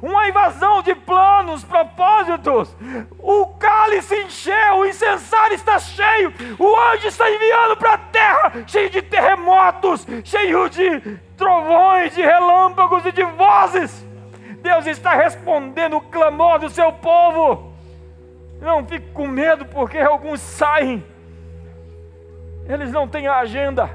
Uma 0.02 0.28
invasão 0.28 0.82
de 0.82 0.96
planos, 0.96 1.62
propósitos. 1.62 2.74
O 3.20 3.46
cálice 3.46 4.16
encheu, 4.16 4.78
o 4.78 4.84
incensário 4.84 5.54
está 5.54 5.78
cheio. 5.78 6.34
O 6.58 6.76
anjo 6.76 7.06
está 7.06 7.30
enviando 7.30 7.76
para 7.76 7.94
a 7.94 7.98
terra, 7.98 8.52
cheio 8.66 8.90
de 8.90 9.00
terremotos, 9.00 10.04
cheio 10.24 10.68
de 10.68 11.00
trovões, 11.36 12.12
de 12.16 12.20
relâmpagos 12.20 13.06
e 13.06 13.12
de 13.12 13.22
vozes. 13.22 14.04
Deus 14.60 14.86
está 14.86 15.14
respondendo 15.14 15.98
o 15.98 16.00
clamor 16.00 16.58
do 16.58 16.68
seu 16.68 16.92
povo. 16.92 17.72
Não 18.60 18.84
fique 18.84 19.12
com 19.12 19.28
medo, 19.28 19.66
porque 19.66 19.98
alguns 19.98 20.40
saem, 20.40 21.04
eles 22.68 22.90
não 22.90 23.06
têm 23.06 23.28
a 23.28 23.38
agenda. 23.38 23.88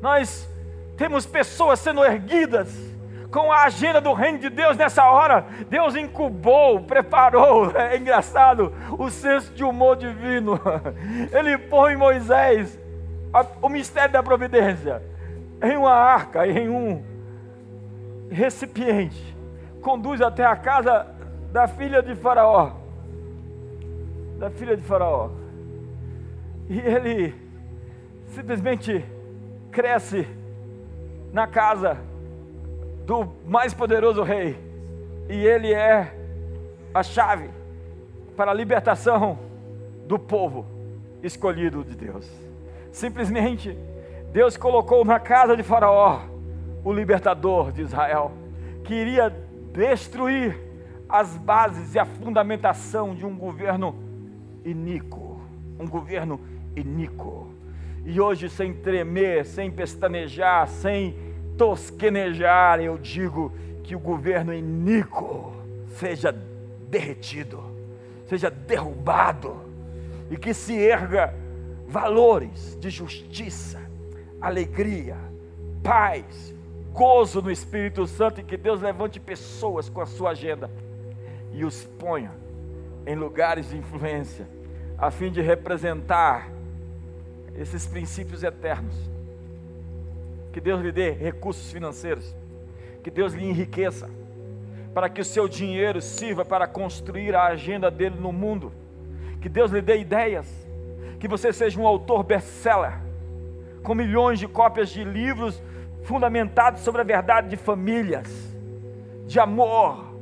Nós 0.00 0.48
temos 0.96 1.26
pessoas 1.26 1.80
sendo 1.80 2.04
erguidas 2.04 2.90
com 3.30 3.52
a 3.52 3.64
agenda 3.64 4.00
do 4.00 4.12
reino 4.12 4.38
de 4.38 4.50
Deus 4.50 4.76
nessa 4.76 5.04
hora. 5.04 5.46
Deus 5.68 5.94
incubou, 5.94 6.80
preparou, 6.80 7.70
é 7.76 7.96
engraçado, 7.96 8.72
o 8.98 9.10
senso 9.10 9.52
de 9.52 9.64
humor 9.64 9.96
divino. 9.96 10.60
Ele 11.32 11.56
põe 11.58 11.96
Moisés, 11.96 12.78
o 13.60 13.68
mistério 13.68 14.12
da 14.12 14.22
providência, 14.22 15.02
em 15.62 15.76
uma 15.76 15.94
arca, 15.94 16.46
em 16.46 16.68
um 16.68 17.04
recipiente, 18.30 19.36
conduz 19.82 20.20
até 20.20 20.44
a 20.44 20.56
casa 20.56 21.06
da 21.52 21.66
filha 21.66 22.02
de 22.02 22.14
Faraó 22.14 22.80
da 24.40 24.48
filha 24.48 24.74
de 24.74 24.82
Faraó. 24.82 25.28
E 26.68 26.78
ele 26.78 27.34
simplesmente 28.28 29.04
cresce 29.70 30.26
na 31.30 31.46
casa 31.46 31.98
do 33.10 33.26
mais 33.44 33.74
poderoso 33.74 34.22
rei. 34.22 34.56
E 35.28 35.34
ele 35.34 35.72
é 35.72 36.14
a 36.94 37.02
chave 37.02 37.50
para 38.36 38.52
a 38.52 38.54
libertação 38.54 39.36
do 40.06 40.16
povo 40.16 40.64
escolhido 41.20 41.82
de 41.82 41.96
Deus. 41.96 42.30
Simplesmente, 42.92 43.76
Deus 44.32 44.56
colocou 44.56 45.04
na 45.04 45.18
casa 45.18 45.56
de 45.56 45.62
Faraó 45.64 46.20
o 46.84 46.92
libertador 46.92 47.72
de 47.72 47.82
Israel, 47.82 48.30
que 48.84 48.94
iria 48.94 49.28
destruir 49.72 50.56
as 51.08 51.36
bases 51.36 51.96
e 51.96 51.98
a 51.98 52.04
fundamentação 52.04 53.12
de 53.12 53.26
um 53.26 53.36
governo 53.36 53.92
iníquo, 54.64 55.40
um 55.80 55.88
governo 55.88 56.40
iníquo. 56.76 57.48
E 58.06 58.20
hoje, 58.20 58.48
sem 58.48 58.72
tremer, 58.72 59.44
sem 59.44 59.68
pestanejar, 59.68 60.68
sem 60.68 61.29
tosquenejar, 61.56 62.80
eu 62.80 62.98
digo 62.98 63.52
que 63.82 63.94
o 63.94 63.98
governo 63.98 64.52
iníquo 64.52 65.52
seja 65.96 66.32
derretido, 66.88 67.62
seja 68.26 68.50
derrubado, 68.50 69.56
e 70.30 70.36
que 70.36 70.54
se 70.54 70.76
erga 70.76 71.34
valores 71.86 72.78
de 72.80 72.88
justiça, 72.88 73.80
alegria, 74.40 75.16
paz, 75.82 76.54
gozo 76.92 77.42
no 77.42 77.50
Espírito 77.50 78.06
Santo, 78.06 78.40
e 78.40 78.44
que 78.44 78.56
Deus 78.56 78.80
levante 78.80 79.18
pessoas 79.18 79.88
com 79.88 80.00
a 80.00 80.06
sua 80.06 80.30
agenda 80.30 80.70
e 81.52 81.64
os 81.64 81.84
ponha 81.98 82.32
em 83.06 83.14
lugares 83.14 83.70
de 83.70 83.76
influência, 83.76 84.46
a 84.96 85.10
fim 85.10 85.30
de 85.30 85.40
representar 85.40 86.48
esses 87.56 87.86
princípios 87.86 88.42
eternos. 88.42 88.94
Que 90.52 90.60
Deus 90.60 90.80
lhe 90.80 90.90
dê 90.90 91.10
recursos 91.10 91.70
financeiros, 91.70 92.34
que 93.02 93.10
Deus 93.10 93.32
lhe 93.32 93.48
enriqueça, 93.48 94.10
para 94.92 95.08
que 95.08 95.20
o 95.20 95.24
seu 95.24 95.48
dinheiro 95.48 96.00
sirva 96.00 96.44
para 96.44 96.66
construir 96.66 97.34
a 97.34 97.44
agenda 97.46 97.90
dele 97.90 98.16
no 98.18 98.32
mundo. 98.32 98.72
Que 99.40 99.48
Deus 99.48 99.70
lhe 99.70 99.80
dê 99.80 99.98
ideias, 99.98 100.46
que 101.18 101.28
você 101.28 101.52
seja 101.52 101.80
um 101.80 101.86
autor 101.86 102.24
best-seller, 102.24 103.00
com 103.82 103.94
milhões 103.94 104.38
de 104.38 104.48
cópias 104.48 104.90
de 104.90 105.04
livros 105.04 105.62
fundamentados 106.02 106.82
sobre 106.82 107.00
a 107.00 107.04
verdade 107.04 107.48
de 107.48 107.56
famílias, 107.56 108.28
de 109.26 109.38
amor, 109.38 110.12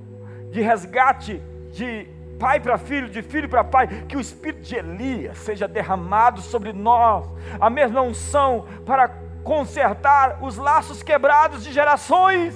de 0.51 0.61
resgate 0.61 1.43
de 1.73 2.07
pai 2.39 2.61
para 2.61 2.79
filho, 2.79 3.09
de 3.09 3.23
filho 3.23 3.49
para 3.49 3.65
pai, 3.65 3.89
que 4.07 4.17
o 4.17 4.21
espírito 4.21 4.63
de 4.63 4.77
Elias 4.77 5.39
seja 5.39 5.67
derramado 5.67 6.41
sobre 6.41 6.73
nós, 6.73 7.29
a 7.61 7.69
mesma 7.69 8.01
unção 8.03 8.67
para 8.87 9.09
consertar 9.49 10.45
os 10.45 10.59
laços 10.59 11.03
quebrados 11.03 11.65
de 11.65 11.73
gerações, 11.73 12.55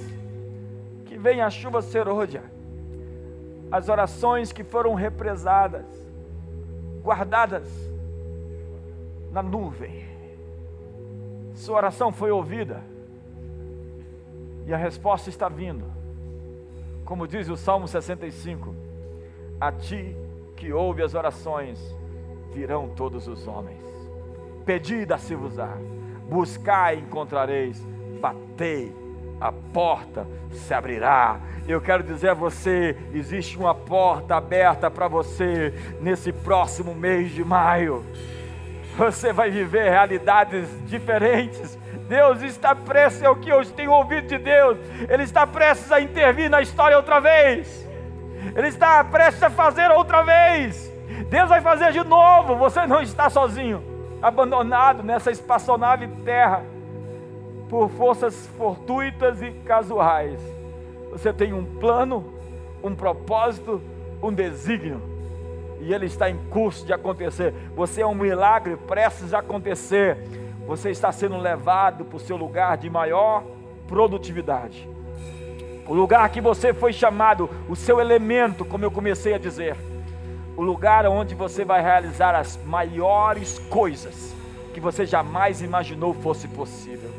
que 1.05 1.17
venha 1.17 1.47
a 1.47 1.49
chuva 1.49 1.81
serôdia, 1.81 2.43
as 3.71 3.89
orações 3.89 4.51
que 4.51 4.63
foram 4.63 4.93
represadas, 4.93 5.87
guardadas 7.01 7.67
na 9.31 9.41
nuvem. 9.41 10.05
Sua 11.55 11.77
oração 11.77 12.11
foi 12.11 12.29
ouvida 12.29 12.83
e 14.67 14.71
a 14.71 14.77
resposta 14.77 15.31
está 15.31 15.49
vindo. 15.49 15.85
Como 17.03 17.27
diz 17.27 17.49
o 17.49 17.57
Salmo 17.57 17.87
65: 17.87 18.75
A 19.59 19.71
ti 19.71 20.15
que 20.55 20.71
ouve 20.71 21.01
as 21.01 21.15
orações, 21.15 21.79
virão 22.53 22.89
todos 22.89 23.27
os 23.27 23.47
homens. 23.47 23.81
Pedi, 24.63 25.07
dá-se-vos-á. 25.07 25.75
Buscai, 26.29 26.95
encontrareis. 26.95 27.81
Batei, 28.19 28.95
a 29.39 29.51
porta 29.51 30.27
se 30.51 30.73
abrirá. 30.73 31.39
Eu 31.67 31.81
quero 31.81 32.03
dizer 32.03 32.29
a 32.29 32.33
você: 32.33 32.97
existe 33.13 33.57
uma 33.57 33.73
porta 33.73 34.35
aberta 34.35 34.89
para 34.89 35.07
você 35.07 35.73
nesse 36.01 36.31
próximo 36.31 36.93
mês 36.93 37.31
de 37.31 37.43
maio. 37.43 38.05
Você 38.97 39.33
vai 39.33 39.49
viver 39.49 39.89
realidades 39.89 40.67
diferentes. 40.85 41.77
Deus 42.07 42.41
está 42.43 42.75
prestes, 42.75 43.23
é 43.23 43.29
o 43.29 43.35
que 43.35 43.49
eu 43.49 43.65
tenho 43.65 43.91
ouvido 43.91 44.27
de 44.27 44.37
Deus. 44.37 44.77
Ele 45.09 45.23
está 45.23 45.47
prestes 45.47 45.91
a 45.91 45.99
intervir 45.99 46.49
na 46.49 46.61
história 46.61 46.95
outra 46.97 47.19
vez. 47.19 47.87
Ele 48.55 48.67
está 48.67 49.03
prestes 49.03 49.41
a 49.41 49.49
fazer 49.49 49.89
outra 49.89 50.21
vez. 50.21 50.91
Deus 51.29 51.49
vai 51.49 51.61
fazer 51.61 51.91
de 51.91 52.03
novo. 52.03 52.55
Você 52.57 52.85
não 52.85 53.01
está 53.01 53.29
sozinho, 53.29 53.81
abandonado 54.23 55.03
nessa 55.03 55.29
espaçonave 55.29 56.07
terra 56.23 56.63
por 57.69 57.89
forças 57.89 58.47
fortuitas 58.57 59.41
e 59.41 59.51
casuais. 59.65 60.39
Você 61.11 61.33
tem 61.33 61.51
um 61.51 61.65
plano, 61.65 62.33
um 62.81 62.95
propósito, 62.95 63.81
um 64.21 64.31
desígnio. 64.31 65.01
E 65.81 65.93
ele 65.93 66.05
está 66.05 66.29
em 66.29 66.37
curso 66.49 66.85
de 66.85 66.93
acontecer. 66.93 67.53
Você 67.75 68.01
é 68.01 68.07
um 68.07 68.15
milagre 68.15 68.77
prestes 68.77 69.33
a 69.33 69.39
acontecer. 69.39 70.17
Você 70.65 70.89
está 70.91 71.11
sendo 71.11 71.37
levado 71.37 72.05
para 72.05 72.15
o 72.15 72.19
seu 72.19 72.37
lugar 72.37 72.77
de 72.77 72.89
maior 72.89 73.43
produtividade. 73.87 74.87
O 75.85 75.93
lugar 75.93 76.29
que 76.29 76.39
você 76.39 76.73
foi 76.73 76.93
chamado, 76.93 77.49
o 77.67 77.75
seu 77.75 77.99
elemento, 77.99 78.63
como 78.63 78.85
eu 78.85 78.91
comecei 78.91 79.33
a 79.33 79.37
dizer. 79.37 79.75
O 80.55 80.61
lugar 80.61 81.05
onde 81.07 81.33
você 81.33 81.65
vai 81.65 81.81
realizar 81.81 82.35
as 82.35 82.59
maiores 82.63 83.57
coisas 83.69 84.33
que 84.73 84.79
você 84.79 85.05
jamais 85.05 85.61
imaginou 85.61 86.13
fosse 86.13 86.47
possível. 86.47 87.09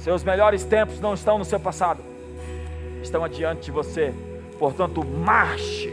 Seus 0.00 0.24
melhores 0.24 0.64
tempos 0.64 1.00
não 1.00 1.14
estão 1.14 1.38
no 1.38 1.44
seu 1.44 1.60
passado, 1.60 2.02
estão 3.02 3.24
adiante 3.24 3.66
de 3.66 3.70
você. 3.70 4.14
Portanto, 4.58 5.04
marche. 5.04 5.92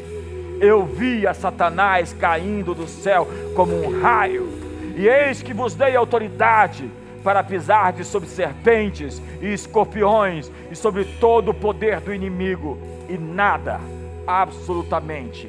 Eu 0.61 0.85
vi 0.85 1.27
a 1.27 1.33
Satanás 1.33 2.13
caindo 2.13 2.73
do 2.73 2.87
céu 2.87 3.27
como 3.55 3.75
um 3.75 4.01
raio, 4.01 4.47
e 4.95 5.05
eis 5.05 5.41
que 5.41 5.53
vos 5.53 5.75
dei 5.75 5.95
autoridade 5.97 6.89
para 7.21 7.43
pisar 7.43 7.91
de 7.91 8.05
sobre 8.05 8.29
serpentes 8.29 9.21
e 9.41 9.51
escorpiões 9.51 10.49
e 10.71 10.75
sobre 10.75 11.03
todo 11.03 11.49
o 11.49 11.53
poder 11.53 11.99
do 11.99 12.13
inimigo, 12.13 12.77
e 13.09 13.17
nada, 13.17 13.81
absolutamente, 14.27 15.47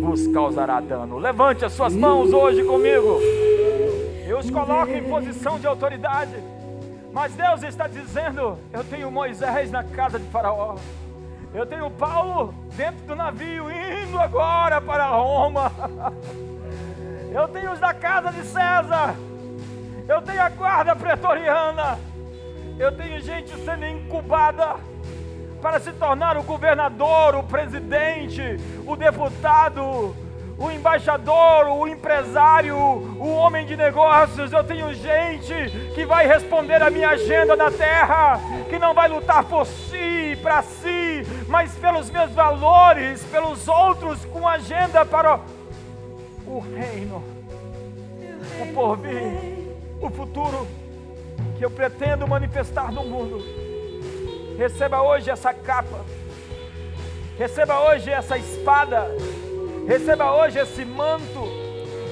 vos 0.00 0.26
causará 0.28 0.80
dano. 0.80 1.18
Levante 1.18 1.64
as 1.64 1.72
suas 1.72 1.94
mãos 1.94 2.32
hoje 2.32 2.64
comigo. 2.64 3.18
Eu 4.26 4.38
os 4.38 4.50
coloco 4.50 4.90
em 4.90 5.02
posição 5.02 5.58
de 5.58 5.66
autoridade. 5.66 6.36
Mas 7.12 7.34
Deus 7.34 7.62
está 7.62 7.86
dizendo: 7.86 8.58
eu 8.72 8.82
tenho 8.84 9.10
Moisés 9.10 9.70
na 9.70 9.84
casa 9.84 10.18
de 10.18 10.26
Faraó. 10.30 10.76
Eu 11.54 11.66
tenho 11.66 11.90
Paulo 11.90 12.54
dentro 12.74 13.04
do 13.06 13.14
navio 13.14 13.66
indo 13.70 14.18
agora 14.18 14.80
para 14.80 15.06
Roma. 15.06 15.70
Eu 17.30 17.48
tenho 17.48 17.72
os 17.72 17.80
da 17.80 17.94
casa 17.94 18.30
de 18.30 18.42
César. 18.42 19.14
Eu 20.06 20.20
tenho 20.20 20.42
a 20.42 20.50
guarda 20.50 20.94
pretoriana. 20.94 21.98
Eu 22.78 22.92
tenho 22.94 23.18
gente 23.22 23.56
sendo 23.64 23.86
incubada 23.86 24.76
para 25.62 25.78
se 25.78 25.92
tornar 25.92 26.36
o 26.36 26.42
governador, 26.42 27.36
o 27.36 27.44
presidente, 27.44 28.42
o 28.84 28.96
deputado, 28.96 30.14
o 30.58 30.70
embaixador, 30.72 31.68
o 31.68 31.86
empresário, 31.86 32.76
o 32.76 33.32
homem 33.36 33.64
de 33.64 33.76
negócios. 33.76 34.52
Eu 34.52 34.64
tenho 34.64 34.92
gente 34.92 35.54
que 35.94 36.04
vai 36.04 36.26
responder 36.26 36.82
a 36.82 36.90
minha 36.90 37.10
agenda 37.10 37.54
na 37.54 37.70
terra, 37.70 38.40
que 38.68 38.76
não 38.76 38.92
vai 38.92 39.08
lutar 39.08 39.44
por 39.44 39.64
si, 39.64 40.36
para 40.42 40.62
si, 40.62 41.24
mas 41.46 41.72
pelos 41.76 42.10
meus 42.10 42.32
valores, 42.32 43.22
pelos 43.30 43.68
outros, 43.68 44.24
com 44.24 44.48
agenda 44.48 45.06
para 45.06 45.38
o 46.44 46.58
reino, 46.58 47.22
o 48.60 48.74
porvir, 48.74 49.70
o 50.00 50.10
futuro 50.10 50.66
que 51.56 51.64
eu 51.64 51.70
pretendo 51.70 52.26
manifestar 52.26 52.90
no 52.90 53.04
mundo. 53.04 53.61
Receba 54.56 55.02
hoje 55.02 55.30
essa 55.30 55.52
capa, 55.52 56.00
receba 57.38 57.80
hoje 57.80 58.10
essa 58.10 58.36
espada. 58.36 59.08
Receba 59.86 60.32
hoje 60.32 60.60
esse 60.60 60.84
manto, 60.84 61.42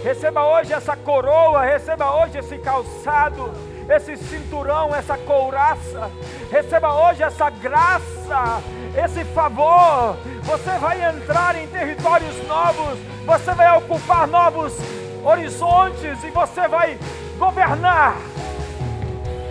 receba 0.02 0.44
hoje 0.44 0.72
essa 0.72 0.96
coroa, 0.96 1.62
receba 1.62 2.16
hoje 2.16 2.38
esse 2.38 2.58
calçado, 2.58 3.52
esse 3.88 4.16
cinturão, 4.16 4.92
essa 4.92 5.16
couraça, 5.16 6.10
receba 6.50 6.92
hoje 6.92 7.22
essa 7.22 7.48
graça, 7.48 8.60
esse 9.04 9.24
favor. 9.26 10.16
Você 10.42 10.70
vai 10.80 11.04
entrar 11.04 11.54
em 11.54 11.68
territórios 11.68 12.36
novos, 12.48 12.98
você 13.24 13.52
vai 13.52 13.78
ocupar 13.78 14.26
novos 14.26 14.76
horizontes 15.22 16.24
e 16.24 16.30
você 16.30 16.66
vai 16.66 16.98
governar. 17.38 18.16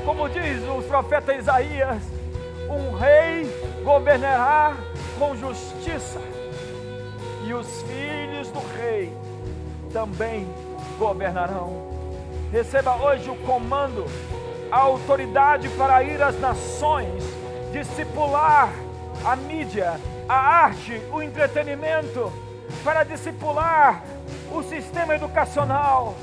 Como 0.04 0.28
diz 0.28 0.62
o 0.68 0.82
profeta 0.84 1.34
Isaías, 1.34 2.19
um 2.70 2.96
rei 2.96 3.46
governará 3.84 4.76
com 5.18 5.36
justiça 5.36 6.22
e 7.46 7.54
os 7.54 7.82
filhos 7.84 8.50
do 8.52 8.60
rei 8.78 9.12
também 9.92 10.48
governarão. 10.98 11.90
Receba 12.52 12.96
hoje 12.96 13.30
o 13.30 13.36
comando, 13.38 14.06
a 14.72 14.78
autoridade 14.78 15.68
para 15.70 16.04
ir 16.04 16.22
às 16.22 16.40
nações, 16.40 17.24
discipular 17.72 18.70
a 19.26 19.36
mídia, 19.36 20.00
a 20.28 20.36
arte, 20.36 21.02
o 21.12 21.22
entretenimento, 21.22 22.32
para 22.84 23.04
discipular 23.04 24.04
o 24.52 24.64
sistema 24.64 25.16
educacional, 25.16 26.16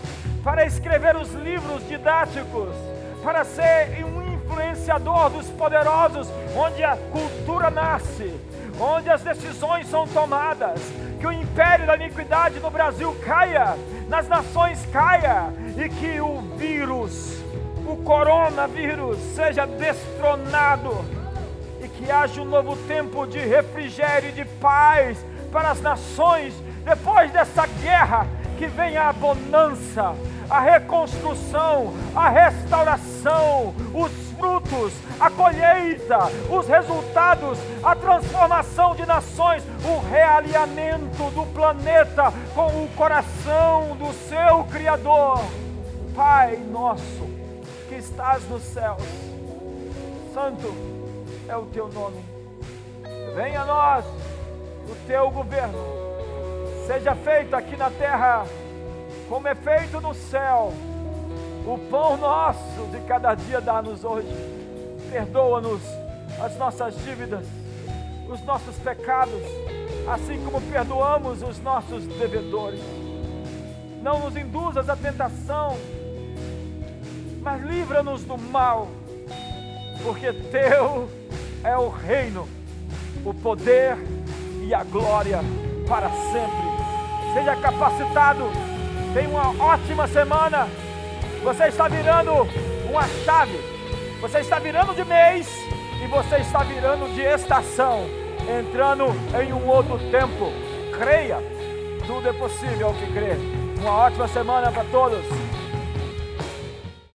para 0.42 0.64
escrever 0.64 1.16
os 1.16 1.32
livros 1.32 1.86
didáticos, 1.88 2.74
para 3.22 3.44
ser 3.44 4.04
um 4.04 4.25
influenciador 4.46 5.30
dos 5.30 5.48
poderosos, 5.48 6.28
onde 6.56 6.82
a 6.84 6.96
cultura 6.96 7.70
nasce, 7.70 8.32
onde 8.80 9.10
as 9.10 9.22
decisões 9.22 9.88
são 9.88 10.06
tomadas, 10.06 10.80
que 11.18 11.26
o 11.26 11.32
império 11.32 11.86
da 11.86 11.96
iniquidade 11.96 12.60
no 12.60 12.70
Brasil 12.70 13.14
caia, 13.24 13.76
nas 14.08 14.28
nações 14.28 14.84
caia, 14.92 15.52
e 15.76 15.88
que 15.88 16.20
o 16.20 16.40
vírus, 16.56 17.42
o 17.86 17.96
coronavírus, 17.96 19.18
seja 19.34 19.66
destronado, 19.66 21.04
e 21.82 21.88
que 21.88 22.10
haja 22.10 22.40
um 22.40 22.44
novo 22.44 22.76
tempo 22.86 23.26
de 23.26 23.38
refrigério 23.38 24.30
e 24.30 24.32
de 24.32 24.44
paz 24.44 25.18
para 25.50 25.70
as 25.70 25.80
nações, 25.80 26.54
depois 26.84 27.32
dessa 27.32 27.66
guerra, 27.66 28.26
que 28.56 28.66
venha 28.66 29.08
a 29.08 29.12
bonança, 29.12 30.14
a 30.48 30.60
reconstrução, 30.60 31.92
a 32.14 32.28
restauração, 32.28 33.74
os 33.94 34.12
frutos, 34.36 34.92
a 35.18 35.30
colheita, 35.30 36.18
os 36.50 36.68
resultados, 36.68 37.58
a 37.82 37.94
transformação 37.94 38.94
de 38.94 39.06
nações, 39.06 39.62
o 39.84 39.98
realinhamento 40.08 41.30
do 41.30 41.46
planeta 41.52 42.32
com 42.54 42.84
o 42.84 42.88
coração 42.96 43.96
do 43.96 44.12
seu 44.28 44.64
Criador. 44.64 45.40
Pai 46.14 46.56
nosso 46.56 47.26
que 47.88 47.96
estás 47.96 48.42
nos 48.48 48.62
céus, 48.62 49.02
santo 50.32 50.74
é 51.48 51.56
o 51.56 51.66
teu 51.66 51.88
nome. 51.88 52.24
Venha 53.34 53.62
a 53.62 53.66
nós 53.66 54.04
o 54.88 54.94
teu 55.06 55.30
governo, 55.30 55.78
seja 56.86 57.14
feito 57.14 57.54
aqui 57.54 57.76
na 57.76 57.90
terra 57.90 58.46
como 59.28 59.48
é 59.48 59.54
feito 59.54 60.00
no 60.00 60.14
céu. 60.14 60.72
O 61.66 61.78
pão 61.90 62.16
nosso 62.16 62.86
de 62.92 63.00
cada 63.06 63.34
dia 63.34 63.60
dá-nos 63.60 64.04
hoje. 64.04 64.28
Perdoa-nos 65.10 65.82
as 66.40 66.56
nossas 66.56 66.94
dívidas, 67.04 67.44
os 68.28 68.40
nossos 68.42 68.76
pecados, 68.76 69.42
assim 70.12 70.42
como 70.44 70.60
perdoamos 70.60 71.42
os 71.42 71.58
nossos 71.60 72.04
devedores. 72.06 72.80
Não 74.02 74.20
nos 74.20 74.36
induzas 74.36 74.88
à 74.88 74.96
tentação, 74.96 75.76
mas 77.40 77.62
livra-nos 77.62 78.22
do 78.24 78.36
mal, 78.36 78.88
porque 80.04 80.32
teu 80.32 81.08
é 81.64 81.76
o 81.76 81.88
reino, 81.88 82.48
o 83.24 83.34
poder 83.34 83.96
e 84.62 84.72
a 84.74 84.84
glória 84.84 85.40
para 85.88 86.08
sempre. 86.10 87.34
Seja 87.34 87.56
capacitado, 87.56 88.44
tenha 89.16 89.30
uma 89.30 89.64
ótima 89.64 90.06
semana. 90.06 90.68
Você 91.42 91.68
está 91.68 91.88
virando 91.88 92.46
uma 92.86 93.08
chave, 93.24 93.58
você 94.20 94.40
está 94.40 94.58
virando 94.58 94.94
de 94.94 95.04
mês 95.06 95.48
e 96.04 96.06
você 96.06 96.36
está 96.36 96.58
virando 96.58 97.10
de 97.14 97.22
estação, 97.22 98.04
entrando 98.60 99.06
em 99.40 99.54
um 99.54 99.66
outro 99.66 99.98
tempo. 100.10 100.52
Creia, 100.98 101.38
tudo 102.06 102.28
é 102.28 102.32
possível 102.34 102.88
ao 102.88 102.94
que 102.94 103.10
crer. 103.10 103.38
Uma 103.80 103.96
ótima 103.96 104.28
semana 104.28 104.70
para 104.70 104.84
todos. 104.84 105.24